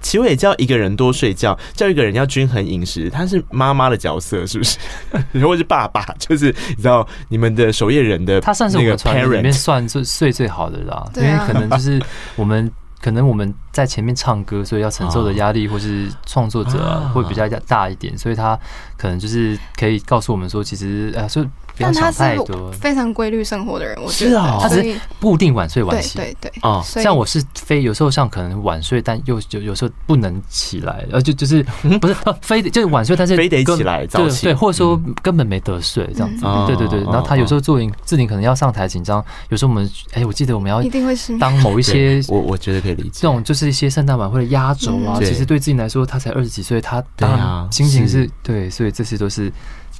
[0.00, 4.78] 其实也叫一个人多睡觉，叫一个人要均衡饮食，他是妈妈的角色是不是？
[5.44, 6.06] 或是爸爸？
[6.20, 12.00] 就是你知道你们的守夜人的他算是我那个们团里面算最睡最好的啦，因为可能就是
[12.36, 12.70] 我们。
[13.02, 18.58] 可能我们在前面唱歌，所以要承受的压力或是创作者啊会比较大一点，所以他
[18.98, 21.42] 可能就是可以告诉我们说，其实呃，就
[21.74, 22.70] 不要想太多。
[22.72, 24.30] 非常规律生活的人，我觉得。
[24.32, 26.18] 是啊他只是固定晚睡晚起。
[26.18, 31.62] 对对对，哦像我是非有时候像可能晚睡，但又有有时候不能起来，呃，就就是
[31.98, 37.00] 不是呃非得就是晚睡，但是非得起来早起对对，或者说根本没得睡这样子嗯，对对对。
[37.00, 41.40] 哦然后他有时候做影志玲可能要上台紧张，有时候我们哎，我记得我们要一定会失眠。
[41.40, 43.28] 当某一些我我觉得可以理解这。
[43.28, 49.52] 种就是一些圣诞晚会的压轴啊，嗯其实对自己来说，他才二十几岁，他当然心情是是对，所以这些都是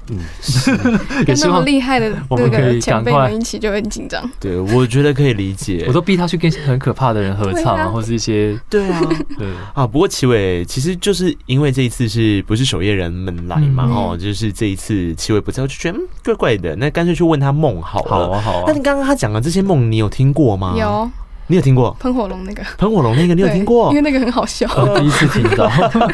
[0.08, 0.18] 嗯，
[1.20, 4.28] 也跟那么厉害的那我们可以个前辈赶快们一起就很紧张。
[4.40, 5.84] 对，我觉得可以理解。
[5.86, 9.00] 我都逼他去跟很可怕的人合唱啊，对啊或是一些对啊。
[9.38, 13.84] 对啊，不过齐伟其实就是因为这一次是不是守夜人们来嘛？
[13.86, 16.74] 嗯哦，就是这一次齐伟不在，我就觉得嗯怪怪的。
[16.74, 18.10] 那干脆去问他梦好了。
[18.10, 21.08] 好啊好啊那你刚刚他讲的这些梦，你有听过吗？，有
[21.52, 23.34] 你有听过喷火龙那个，喷火龙那个？
[23.34, 24.00] 你有听过因为？
[24.00, 24.66] 那个很好笑。
[24.74, 25.70] 我第一次听到，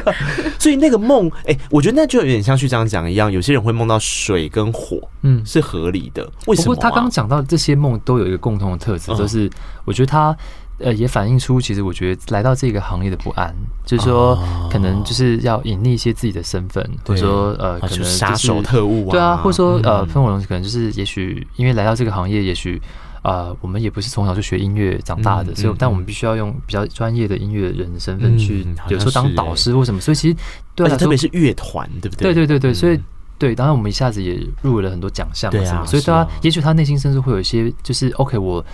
[0.59, 5.41] 所以那个梦，哎、我觉得那就有点像旭章讲一样，有些人会梦到水跟火嗯。
[5.47, 6.29] 是合理的。
[6.49, 6.75] 为什么、啊？
[6.75, 9.49] 不过他刚刚讲到这些梦都有一个共同的特质，就是
[9.85, 10.37] 我觉得他
[10.81, 13.55] 呃也反映出，其实我觉得来到这个行业的不安，
[13.87, 22.81] 就是说哦可能就是要隐匿一些自己的身份，或者说呃啊可能杀手特务啊，对啊，或者说呃，嗯喷火龙可能就是，也许因为来到这个行业，也许
[23.23, 30.37] 呃，我们也不是从小就学音乐长大的，所以但我们必须要用比较专业的音乐人的身份去嗯，好像有时候当导师或什么，所以其实
[30.75, 32.33] 对特别是乐团，对不对？
[32.33, 33.01] 对对对对，嗯所以
[33.39, 38.65] 对，当然我们一下子也入围了很多奖项对啊，所以对他啊，也许他内心深处会有一些，就是 OK，我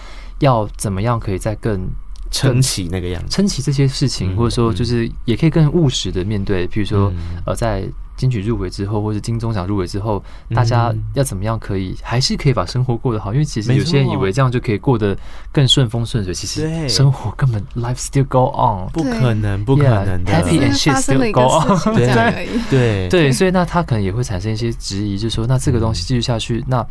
[0.41, 1.87] 要怎么样可以再更
[2.35, 3.29] 撑起那个样子。
[3.31, 7.85] 撑起这些事情，嗯或者说就是也可以更务实的面对，譬如说嗯呃，在
[8.17, 10.23] 金曲入围之后，或者金钟奖入围之后，
[10.53, 13.33] 大家嗯要怎么样可以还是可以把生活过得好？
[13.33, 15.17] 因为其实有些人以为这样就可以过得
[15.53, 18.91] 更顺风顺水，其实生活根本 life still go on。
[18.93, 20.33] 不可能，不可能的。
[20.33, 22.49] happy and shit still go on 事情这样而已。
[22.69, 26.85] 对对，所以那他可能也会产生一些质疑，就是说，那这个东西继续下去，那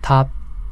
[0.00, 0.24] 他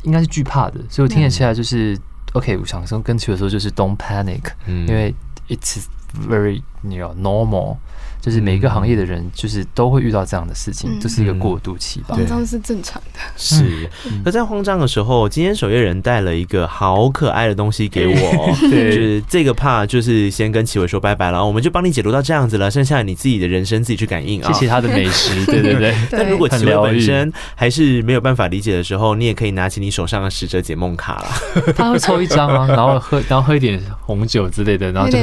[0.04, 0.80] 应该是惧怕的。
[0.88, 1.96] 所以我听得起来就是、
[2.33, 5.13] OK，我想说跟齐伟说就是 Don't panic，、嗯因为
[5.49, 5.85] it's
[6.27, 7.77] very you know normal
[8.22, 12.14] 就是每一个行业的人，就是都会遇到这样的事情，这、嗯、是一个过渡期吧。
[12.14, 13.18] 慌张是正常的。
[13.36, 13.90] 是。
[14.24, 24.52] 那在慌张的时候，今天守夜人带了一个好可爱的东西给我， 对，就是这个 part 就是先跟启伟说拜拜了，我们就帮你解读到这样子了，剩下你自己的人生自己去感应啊。
[24.52, 25.92] 谢谢他的美食， 对对对。
[26.08, 31.72] 但如果启伟本身还是没有办法理解的时候，你也可以拿起你手上的使者解梦卡了。
[31.74, 35.18] 他会抽一张啊，然后喝，然后喝一点红酒之类的，然后就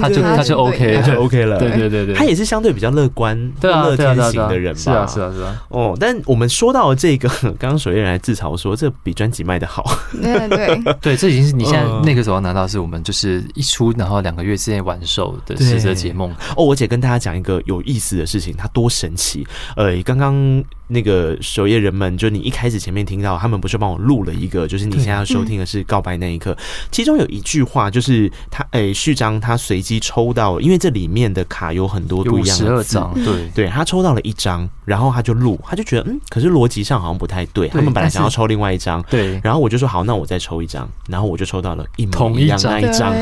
[0.00, 1.58] 他就他就 OK，就 OK 了。
[1.58, 4.80] 对对对对，他也是相对比较乐观、乐天型的人吧。
[4.80, 5.62] 是啊是啊是啊。
[5.68, 7.28] 哦，但我们说到这个，
[7.58, 9.84] 刚刚守夜人还自嘲说，这比专辑卖的好。
[10.22, 16.30] 对对 对，这已经是你现在那个时候拿到，是我们就是一出，然后两个月之内完售的使者解梦。
[16.56, 19.46] 哦，我姐跟大家讲一个有意思的事情，它多神奇。
[19.76, 20.64] 呃，刚刚。
[20.90, 26.52] 那个守夜人们，就你一开始前面听到，他们不是帮我录了一个，就是你现在要收听的是《告白那一刻》，
[26.90, 33.48] 其中有一句话，就是他诶序章他随机抽到，因为这里面的卡有很多不一样，十二张，对。
[33.54, 43.14] 对，他抽到了一张，然后他就录，他就觉得嗯，可是逻辑上好像不太对，他们本来想要抽另外一张，对，然后我就说好，那我再抽一张，然后我就抽到了一模一样那一张，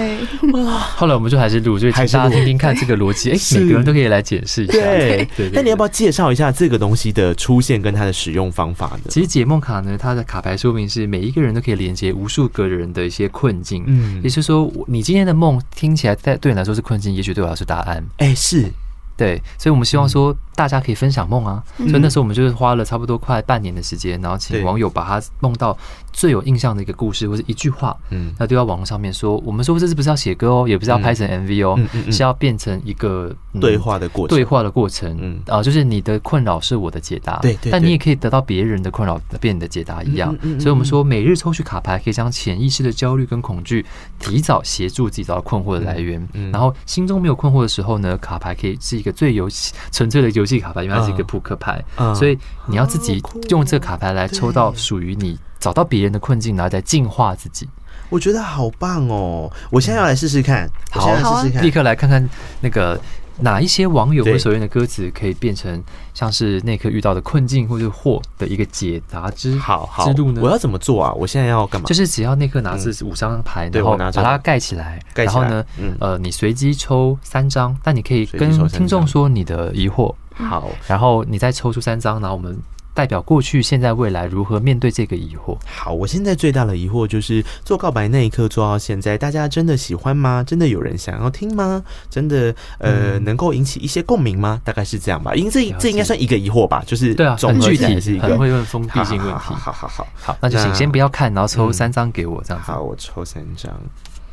[0.96, 5.28] 后来我们就还是录，就是大家听听看这个逻辑， 哎，每个人都可以来解释一下，对。
[5.36, 5.50] 对。
[5.52, 7.60] 那你要不要介绍一下这个东西的出？
[7.66, 18.70] 现跟它的使用方法呢，其实解梦卡呢，它的卡牌说明是每一个人都可以连接无数个人的一些困境，嗯，也就是说，你今天的梦听起来在对你来说是困境，也许对我来说是答案，哎，是。
[19.16, 25.76] 对，所以我们希望说大家可以分享梦啊，嗯、所以那时候我们就是花了差不多快半年的时间，然后请网友把他梦到
[26.16, 31.78] 最有印象的一个故事或者一句话，嗯，那丢到网络上面说，我们说这是不是要写歌哦，也不是要拍成 MV 哦，
[32.10, 35.40] 是要变成一个、嗯、对话的过程，对话的过程，嗯。
[35.46, 43.84] 啊，就是你的困扰是我的解答，对，但你也可以得到别人的困扰变你的解答一样，所以我们说每日抽取卡牌可以将潜意识的焦虑跟恐惧
[44.18, 49.46] 提早协助自己找到困惑的来源，然后心中没有困惑的时候呢，卡牌可以是一个最有。
[49.90, 57.68] 纯粹的游戏卡牌，因为它是一个扑克牌，嗯、所以你要自己用这个卡牌来抽到属于你，找到别人的困境，然后再净化自己。
[58.08, 59.50] 我觉得好棒哦！
[59.70, 61.08] 我现在要来试试看，好，
[61.42, 62.28] 试试看，立刻来看看
[62.60, 63.00] 那个。
[63.38, 65.84] 哪一些网友会所用的歌词可以变成
[66.14, 70.40] 像是那刻遇到的困境或者祸的一个解答之好之路呢？
[70.42, 71.12] 我要怎么做啊？
[71.12, 71.86] 我现在要干嘛？
[71.86, 75.62] 就是只要那刻拿着五张牌，然后把它盖起来，然后呢，
[76.00, 80.14] 呃，你随机抽三张，但你可以跟听众说你的疑惑。
[80.36, 82.58] 好，然后你再抽出三张，然后我们。
[82.96, 85.54] 代表过去、现在、未来如何面对这个疑惑？
[85.66, 90.42] 好，我现在最大的疑惑就是做告白那一刻做到现在，大家真的喜欢吗？
[90.42, 91.84] 真的有人想要听吗？
[92.08, 94.58] 真的呃，嗯、能够引起一些共鸣吗？
[94.64, 95.34] 大概是这样吧。
[95.34, 99.32] 因为这这应该算一个疑惑吧，就是对啊，总具体是一个会问封闭性问题。
[99.32, 102.72] 好好好好好，那就请先不要看，然后抽三张给我这样子。
[102.72, 103.70] 好，我抽三张。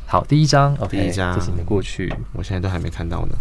[0.06, 3.34] 好，第一张，第一张，这是你的过去，我现在都还没看到呢。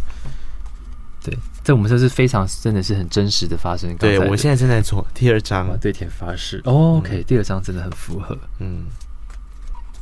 [1.23, 3.95] 对，这我们这是非常真的是很真实的发生。
[3.97, 6.61] 对，我现在正在做第二张，对天发誓。
[6.65, 8.37] 哦，OK，嗯，第二张真的很符合。
[8.59, 8.85] 嗯，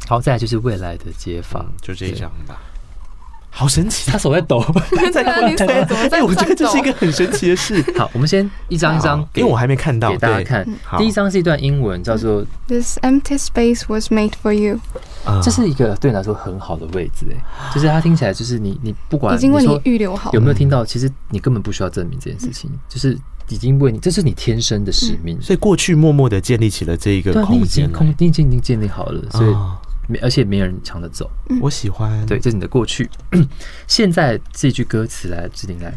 [0.08, 2.60] 好，再来就是未来的解法，嗯，就这一张吧。
[3.54, 4.64] 好神奇，他手在抖，
[5.12, 5.96] 在抖。
[6.10, 7.84] 哎，我觉得这是一个很神奇的事。
[8.00, 10.66] 好，我们先一张一张，因为我还没看到，给大家看。
[10.98, 14.80] 第一张是一段英文，叫做 "This empty space was made for you"，
[15.44, 20.86] 这是一个对你来说很好的位置，哎，就是它听起来就是你你不管已经为你预留好，有没有听到？
[20.86, 23.18] 其实你根本不需要证明这件事情，就是
[23.50, 25.40] 已经为你，这是你天生的使命。
[25.42, 29.54] 所以过去默默的建立起了这一个空间，空已经已经建立好了，所以。
[30.12, 31.30] 没，而且没人抢着走。
[31.62, 32.26] 我喜欢。
[32.26, 33.10] 对，这是你的过去。
[33.88, 35.94] 现在这句歌词来，志玲来。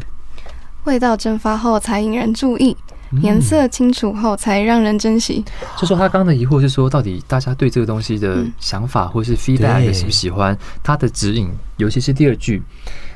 [0.85, 2.77] 味道蒸发后才引人注意，
[3.23, 5.43] 颜色清楚后才让人珍惜。
[5.75, 10.55] 就说他刚刚的疑惑是说，到底大家对这个东西的想法或是 feedback 喜不喜欢？
[10.83, 12.61] 他的指引，尤其是第二句，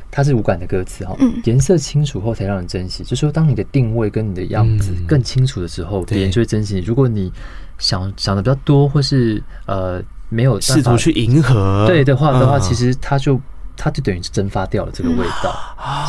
[0.09, 1.15] 它是无感的歌词哈。
[1.43, 6.81] 颜色清楚后才让人珍惜，就说当你的定位跟你的样子更清楚的时候，别人就会珍惜你。
[6.81, 7.31] 如果你
[7.77, 10.01] 想想的比较多，或是呃。
[10.29, 13.39] 没有试图去迎合，对的话的话，其实它就
[13.75, 15.53] 它就等于是蒸发掉了这个味道，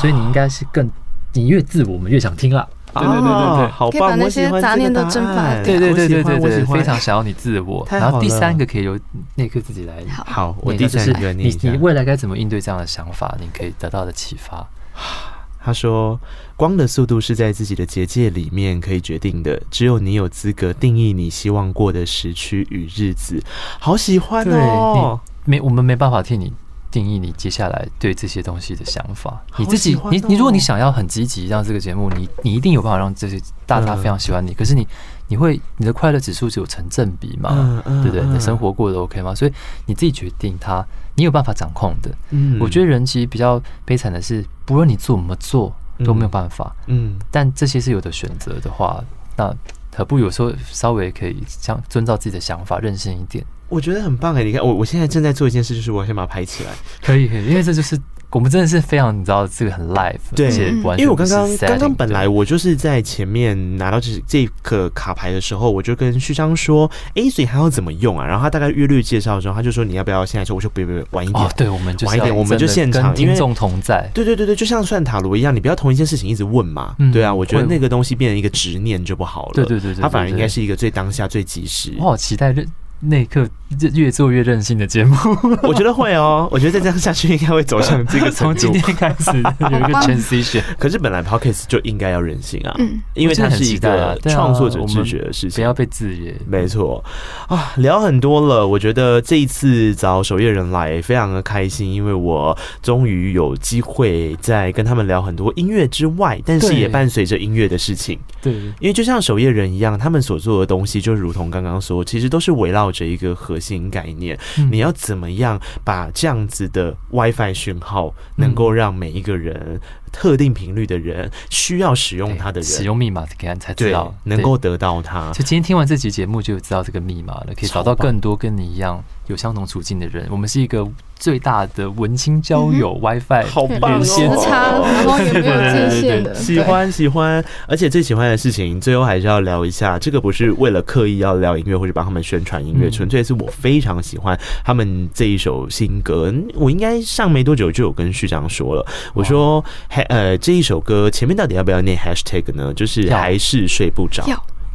[0.00, 0.88] 所以你应该是更
[1.32, 2.68] 你越自我，我们越想听了。
[2.92, 4.18] 对对对对对，好棒！
[4.18, 5.62] 那些杂念都蒸发掉。
[5.62, 7.86] 对对对对对对，非常想要你自我。
[7.88, 8.98] 然后第三个可以由
[9.36, 9.94] 内克自己来。
[10.26, 13.32] 好，我第三个你你未来该怎么应对这样的想法？
[13.40, 14.66] 你可以得到的启发。
[15.62, 16.18] 他说
[16.56, 23.42] ：“光的速度是在自己的结界里面可以决定的，只有你有资格定义你希望过的时区与日子。”
[23.78, 25.20] 好喜欢哦！
[25.44, 26.50] 你没，我们没办法替你
[26.90, 29.44] 定义你接下来对这些东西的想法。
[29.58, 34.54] 你自己，你你，如果你想要很积极让这个节目，你你一定有办法让这些大家非常喜欢你。
[34.54, 34.88] 可是你，
[35.28, 37.82] 你会你的快乐指数只有成正比吗？
[38.02, 38.22] 对不对？
[38.24, 39.34] 你的生活过得 OK 吗？
[39.34, 39.52] 所以
[39.84, 40.84] 你自己决定它。
[41.14, 46.74] 你有办法掌控的，嗯，我觉得人其实比较悲惨的是，不论你怎么做，都没有办法。
[46.86, 49.02] 嗯，但这些是有的选择的话，
[49.36, 49.54] 那
[49.94, 53.44] 何不有时候稍微可以像遵照自己的想法，任性一点？
[53.68, 54.42] 我觉得很棒哎！
[54.42, 56.70] 你看，我我现在正在做一件事，就是我先把它拍起来。
[57.02, 57.98] 可以，可以，因为这就是。
[58.32, 60.48] 我们真的是非常，你知道这个很 live，对，
[60.96, 68.24] 因为我刚刚刚刚本来我就是在前面拿到这这个卡牌的时候，我就跟旭章说，哎，所以还要怎么用啊？
[68.24, 70.54] 然后他大概约略介绍的时候，他就说你要不要现在说？
[70.54, 71.44] 我说别别别，晚一点。
[71.44, 74.08] 哦，对，我们就晚一点，我们就现场，听众同在。
[74.14, 76.94] 对对对对，就像算塔罗一样，你不要同一件事情一直问嘛。
[77.12, 79.52] 对啊，我觉得那个东西变成一个执念就不好了。
[79.54, 81.94] 对对对对，它反而应该是一个最当下、最及时。
[81.98, 82.64] 我好期待这。
[83.00, 83.48] 那一刻
[83.94, 85.16] 越做越任性的节目，
[85.62, 86.48] 我觉得会哦。
[86.50, 88.30] 我觉得再这样下去，应该会走向这个。
[88.32, 90.62] 从今天开始有一个 transition。
[90.78, 96.34] 可是本来 podcast 就应该要任性啊，嗯，因为它是一个创作者自觉的事情，不要被制约。
[96.46, 97.02] 没错
[97.48, 98.66] 啊，聊很多了。
[98.66, 108.18] 我觉得这一次找守夜人来非常的开心，因为我终于有机会在跟他们聊很多音乐之外，但是也伴随着音乐的事情。
[108.42, 114.38] 对，因为就像守夜人一样，他们所做的东西，就如同刚刚说，其实都是围绕着一个核心概念。
[114.70, 119.80] 你要怎么样把这样子的 WiFi 讯号，能够让每一个人，
[120.12, 125.30] 特定频率的人需要使用它的人，使用密码给他才知道，能够得到它。
[125.32, 130.26] 就今天听完这集节目，就知道这个密码了，可以找到更多跟你一样有相同处境的人。
[130.30, 134.04] 我们是一个最大的文青交友 WiFi，好棒哦！
[134.04, 137.44] 时差，然后也没有界限的， 喜欢喜欢。
[137.68, 139.98] 而且最喜欢的事情，最后还是要聊一下。
[139.98, 146.32] 这个不是为了刻意要聊音乐或者帮他们宣传音乐，纯粹是我非常喜欢他们这一首新歌。
[146.54, 148.84] 我应该上没多久就有跟旭章说了，
[149.14, 149.64] 我说。
[150.02, 152.72] 呃，这一首歌前面到底要不要念 hashtag 呢？
[152.74, 154.24] 就是还是睡不着。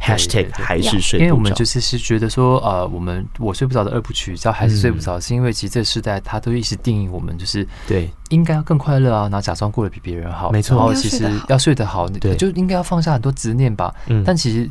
[0.00, 1.24] hashtag 还是睡不着。
[1.24, 10.76] 因为我们就是是觉得说，呃，我们我睡不着的二部曲叫还是睡不着，是因为其实这个时代它都一直定义我们就是对应该要更快乐啊，然后假装过得比别人好，没错。
[10.76, 13.92] 然后其实要睡得好，对，就应该要放下很多执念吧。
[14.06, 14.68] 嗯，但其实。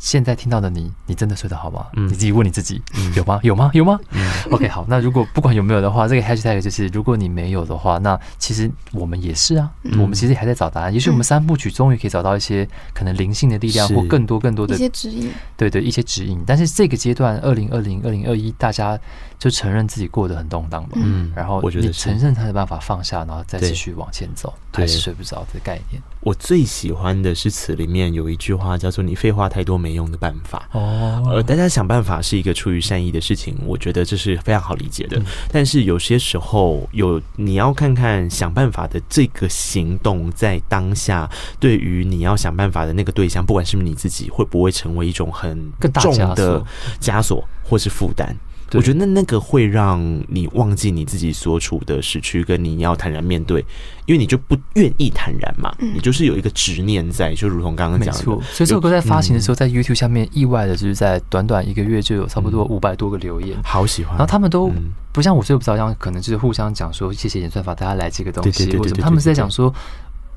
[0.00, 1.86] 现在听到的你，你真的睡得好吗？
[1.92, 3.38] 嗯，你自己问你自己，嗯、有吗？
[3.42, 3.70] 有吗？
[3.74, 4.00] 有吗？
[4.12, 10.92] 嗯，OK，好，那如果不管有没有的话，这个 hashtag 就是，如果你没有的话，那其实我们也是啊，嗯、我们其实还在找答案。
[10.92, 16.42] 也许我们三部曲终于可以找到一些可能灵性的力量，或更多更多的一些指引，对对，一些指引。
[16.46, 18.98] 但是这个阶段，二零二零、二零二一，大家
[19.40, 20.90] 就承认自己过得很动荡吧。
[20.96, 26.00] 嗯，然后我觉得承认他的办法放下，然后再继续往前走，还是睡不着的概念。
[26.20, 30.68] 我最喜欢的诗词里面有一句话叫做“你废话太多没用的办法”。
[30.76, 35.18] 哦，呃，大家想办法是一个出于善意的事情，我觉得这是非常好理解的。
[35.50, 41.26] 但是有些时候，有你要看看想办法的这个行动，在当下
[41.58, 46.62] 对于你要想办法的那个对象，不管是不是你自己，会不会成为一种很重的
[47.00, 48.36] 枷锁或是负担？
[48.72, 53.60] 我觉得那那个会让你忘记你自己所处的时区，跟你要坦然面对，
[54.06, 58.20] 因为你就不愿意坦然嘛，你就是有一个执念在，就如同刚刚讲的。
[58.20, 64.12] 没错，所以这首歌在发行的时候，在 YouTube 下面意外的就是在短短一个月就有差不多五百多个留言，好喜欢。
[64.12, 64.70] 然后他们都
[65.12, 69.74] 不像我睡不着一样，可能就是互相讲说谢谢演算法，大家来这个东西，或者他们是在讲说，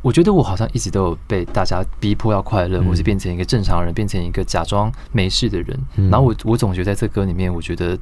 [0.01, 5.79] 我觉得我好像一直都有被大家逼迫要快乐，我是变成一个正常人，变成一个假装没事的人。
[6.09, 7.95] 然后我我总觉得在这歌里面，我觉得。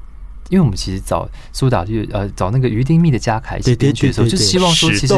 [0.52, 5.14] 因为我们其实找苏打绿，呃，找那个于丁密的家凯一起编曲的时候，就希望说，其实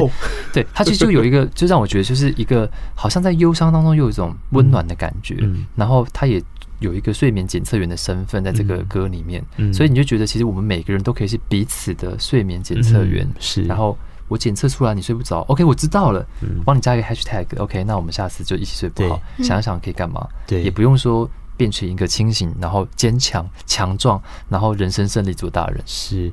[0.54, 5.36] 对他其实就有一个， 就让我觉得就是一个，好像在忧伤当中又有一种温暖的感觉。
[5.76, 6.42] 然后他也
[6.80, 9.44] 有一个睡眠检测员的身份在这个歌里面，
[9.74, 13.28] 所以你就觉得其实我们每个人都可以是彼此的睡眠检测员。
[13.40, 13.98] 是，然后
[14.28, 16.24] 我检测出来你睡不着，OK，我知道了，
[16.60, 20.28] 我帮你加一个 Hashtag，OK，那我们下次就一起睡不好，想想可以干嘛？
[20.46, 21.28] 对，也不用说。
[21.58, 25.82] 变成一个清醒，然后坚强、强壮，然后人生胜利组大人。
[25.86, 26.32] 是，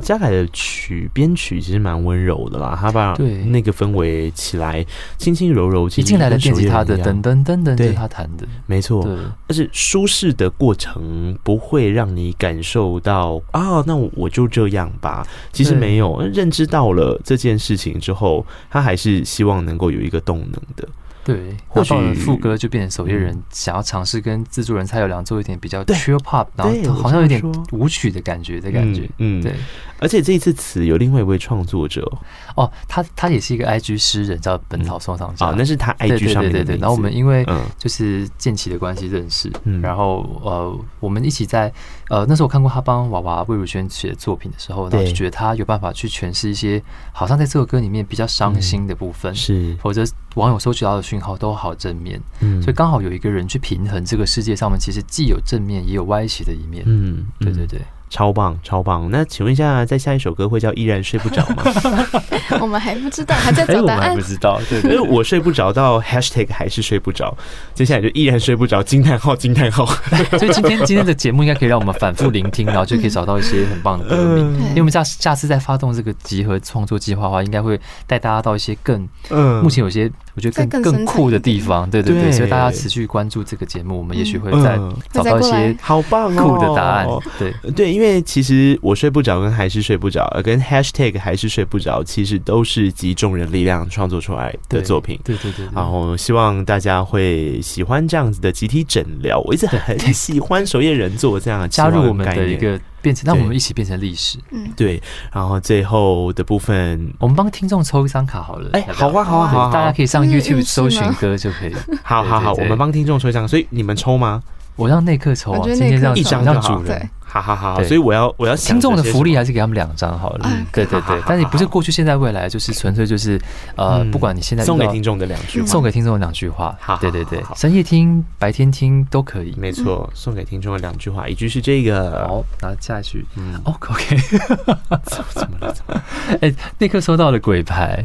[0.00, 3.14] 嘉凯的曲编曲其实蛮温柔的啦，他把
[3.46, 4.84] 那个氛围起来，
[5.16, 5.88] 轻轻柔柔。
[5.88, 9.04] 一进来的电吉他的噔噔噔噔，就是他弹的，没错。
[9.46, 15.26] 但是舒适的过程不会让你感受到啊，那我就这样吧。
[15.52, 20.88] 其实没有，认知到了这件事情之后，他还是希望能够有一个动能的。
[21.28, 29.06] 对，或许副歌就变成守夜人想要尝试跟制作人蔡友良做一点比较 chill pop，然后好像有点舞曲的感觉的感觉。
[29.18, 29.52] 嗯，对。
[29.98, 32.10] 而且这一次词有另外一位创作者
[32.56, 35.48] 哦，他他也是一个 IG 诗人，叫本草收藏家。
[35.48, 36.60] 啊，那是他 IG 上面的。
[36.60, 36.80] 对对对。
[36.80, 37.44] 然后我们因为
[37.76, 39.52] 就是建奇的关系认识，
[39.82, 41.70] 然后呃，我们一起在
[42.08, 46.82] 呃那时候我看过他帮娃娃魏如萱写作品的时候，然后就觉得他有办法去诠释一些
[47.12, 49.76] 好像在这首歌里面比较伤心的部分，是。
[49.80, 50.04] 否则
[50.34, 57.80] 网友收集到的讯号都好正面，嗯，所以刚好有一个人去平衡这个世界上面其实既有正面也有歪斜的一面，嗯，对对对。
[58.10, 59.08] 超棒，超棒！
[59.10, 62.04] 那请问一下，在下一首歌会叫《依然睡不着》吗？
[62.60, 63.76] 我们还不知道，还在找答案。
[63.76, 67.36] 欸、我们还不知道，对，因为我睡不着到 hashtag 还是睡不着，
[67.74, 69.84] 接下来就依然睡不着，惊叹号，惊叹号。
[70.38, 74.46] 所以今天今天的节目应该可以让我们反复聆听，然后就可以找到一些很棒的歌名。
[74.68, 80.10] 因为我们下下次再发动这个集合创作计划的话，应该会带大家到一些更，嗯，目前有些。
[80.38, 84.78] 我觉得更更酷的地方，对对对，所以大家持续关注这个节目，我们也许会再
[85.12, 87.08] 找到一些好棒酷的答案。
[87.40, 95.18] 对对，因为其实我睡不着跟还是睡不着，跟 hashtag 还是睡不着，其实都是集众人力量创作出来的作品。
[95.24, 99.40] 对对对，然后希望大家会喜欢这样子的集体诊疗。
[99.40, 102.78] 我一直很喜欢守夜人做这样的加入我们的一个。
[103.08, 104.38] 变成，让我们一起变成历史。
[104.50, 105.02] 嗯，对。
[105.32, 108.70] 然后最后的部分，我们帮听众抽一张卡好了。
[108.74, 111.80] 哎，好啊，好啊，好啊，大家可以上 YouTube 搜寻歌就可以了。
[112.02, 114.42] 好好好，我们帮听众抽一张，所以你们抽吗？
[114.76, 117.10] 我让内克抽啊，今天让一张让主人。
[117.30, 120.50] 好好好，所以我要我要听众的福利还是给他们两张好了。
[120.50, 123.38] 嗯，对对对，但是不是过去、现在、未来，就是纯粹就是
[123.76, 126.74] 呃，不管你现在送给听众的两句，送给听众的两句话。
[126.80, 129.54] 好，对对对，深夜听、白天听都可以。
[129.58, 132.26] 没错，送给听众的两句话，一句是这个。
[132.26, 134.16] 好，然后下一句，嗯，OK，
[135.34, 135.72] 怎么了？
[135.72, 136.04] 怎么了？
[136.40, 138.02] 哎，那刻收到了鬼牌，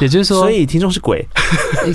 [0.00, 1.26] 也就是说，所以听众是鬼。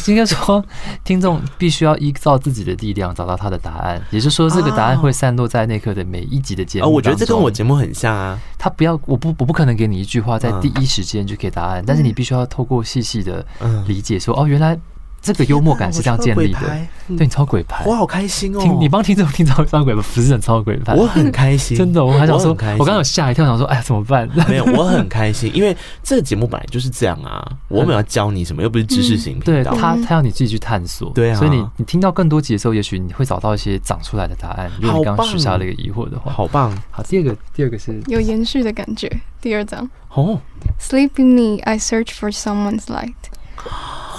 [0.08, 0.64] 应该说，
[1.04, 6.86] 听众必须要依照自己的力量找到他的答案，也就是说，这个答案会散落在那刻的每一集的节目。
[6.86, 8.40] 哦，我觉得这跟我节目很像啊。
[8.58, 13.46] 他不要，我不，我不可能给你一句话在第一时间就给答案，但是你必须要透过细细的
[13.88, 14.80] 理解，说哦，原来。
[15.22, 16.60] 这个幽默感是这样建立的，
[17.08, 18.60] 对你超鬼牌，我好开心哦！
[18.62, 24.30] 听你帮听众听超超鬼牌，不是很超鬼牌，我很开心，真的，我还想说，我刚刚有吓一跳，想说，哎呀，怎么办？
[24.48, 34.72] 没有，我很开心，因为这个节目本来就是这样啊， 我没有要教你什么，又不是知识型频道，对他，他要你自己去探索，对啊，所以你你听到更多集的时候，也许你会找到一些长出来的答案。
[34.82, 36.72] 如果你刚刚许下了一个疑惑的话，好棒！
[36.92, 39.12] 好，第二个，第二个是有延续的感觉。
[39.42, 40.40] 第二章哦
[40.80, 43.14] ，Sleep in me, I search for someone's light。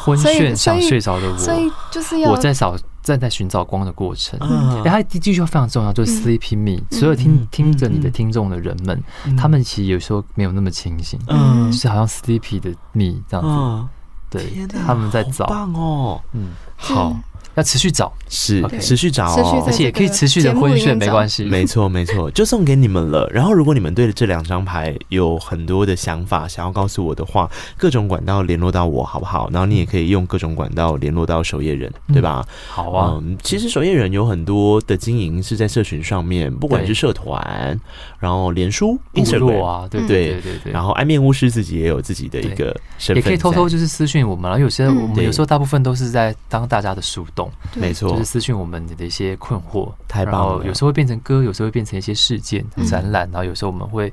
[0.05, 4.39] 昏眩想睡着的我，所以就是要我在找正在寻找光的过程。
[4.85, 6.82] 哎，他第一句话非常重要，就是 sleep me。
[6.90, 9.02] 所有听听着你的听众的人们，
[9.36, 13.89] 他们其实有时候没有那么清醒，嗯，就是好像 sleepy 的 me 这样子。
[14.31, 15.47] 对，他们在找。
[15.47, 17.16] 棒哦，嗯，好。
[17.56, 21.44] 要持续找，是持续找，哦而且也可以持续的昏眩，没关系。
[21.44, 23.28] 没错，没错， 就送给你们了。
[23.32, 29.51] 然后，如果你们对这两张牌有很多的想法，想要告诉我的话，各种管道联络到我，好不好？
[29.52, 32.47] 然后你也可以用各种管道联络到守夜人，对吧？
[32.68, 33.18] 好啊。
[33.20, 37.78] 嗯，其实守夜人有很多的经营是在社群上面，不管是社团，
[38.20, 40.72] 然后脸书、Instagram 啊，对对对对。
[40.72, 42.66] 然后安面巫师自己也有自己的一个
[42.98, 44.48] 身份，也可以偷偷就是私讯我们。
[44.48, 48.10] 然后有些我们有时候大部分都是在当大家的树洞，没错。
[48.10, 50.64] 就是私讯我们的一些困惑，太棒了。
[50.64, 54.12] 有时候会变成歌，有时候会变成一些事件、展览，然后有时候我们会。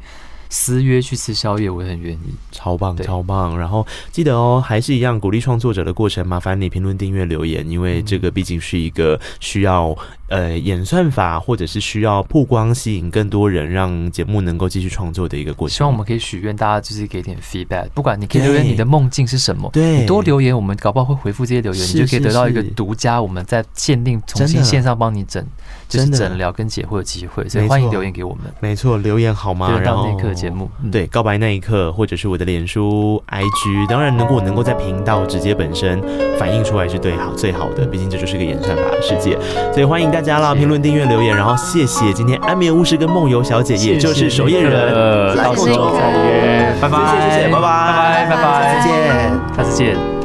[0.49, 3.57] 私约去吃宵夜，我也很愿意，超棒超棒。
[3.57, 9.95] 然后记得哦，还是一样鼓励创作者的过程，麻烦你评论、订阅、留言，因为这个毕竟是一个需要
[10.27, 15.75] 呃演算法或者是需要曝光、吸引更多人，让节目能够继续创作的一个过程。
[15.75, 25.45] 希望我们可以许愿，大家就是给点 feedback，不管你可以留言你的梦境是什么，对，你多留言，我们搞不好会回复这些留言，你就可以得到一个独家，我们在限定重新线上帮你整。
[25.87, 28.43] 就是诊疗跟解惑的机会，所以欢迎留言给我们。
[28.59, 29.79] 没错，留言好吗？
[29.81, 36.01] 然后那一刻节目，对，告白那一刻，或者是我的脸书、IG，当然如果能够在频道直接本身
[36.37, 39.37] 反映出来是最好最好的，毕竟这就是一个演算法的世界。
[39.71, 48.27] 所以欢迎大家啦，评论、订阅、留言，然后谢谢今天安眠巫师跟梦游小姐，也就是守夜人，到时候再约，拜拜，谢谢谢谢，拜拜。
[48.27, 50.16] 拜拜拜拜，再见，下次见。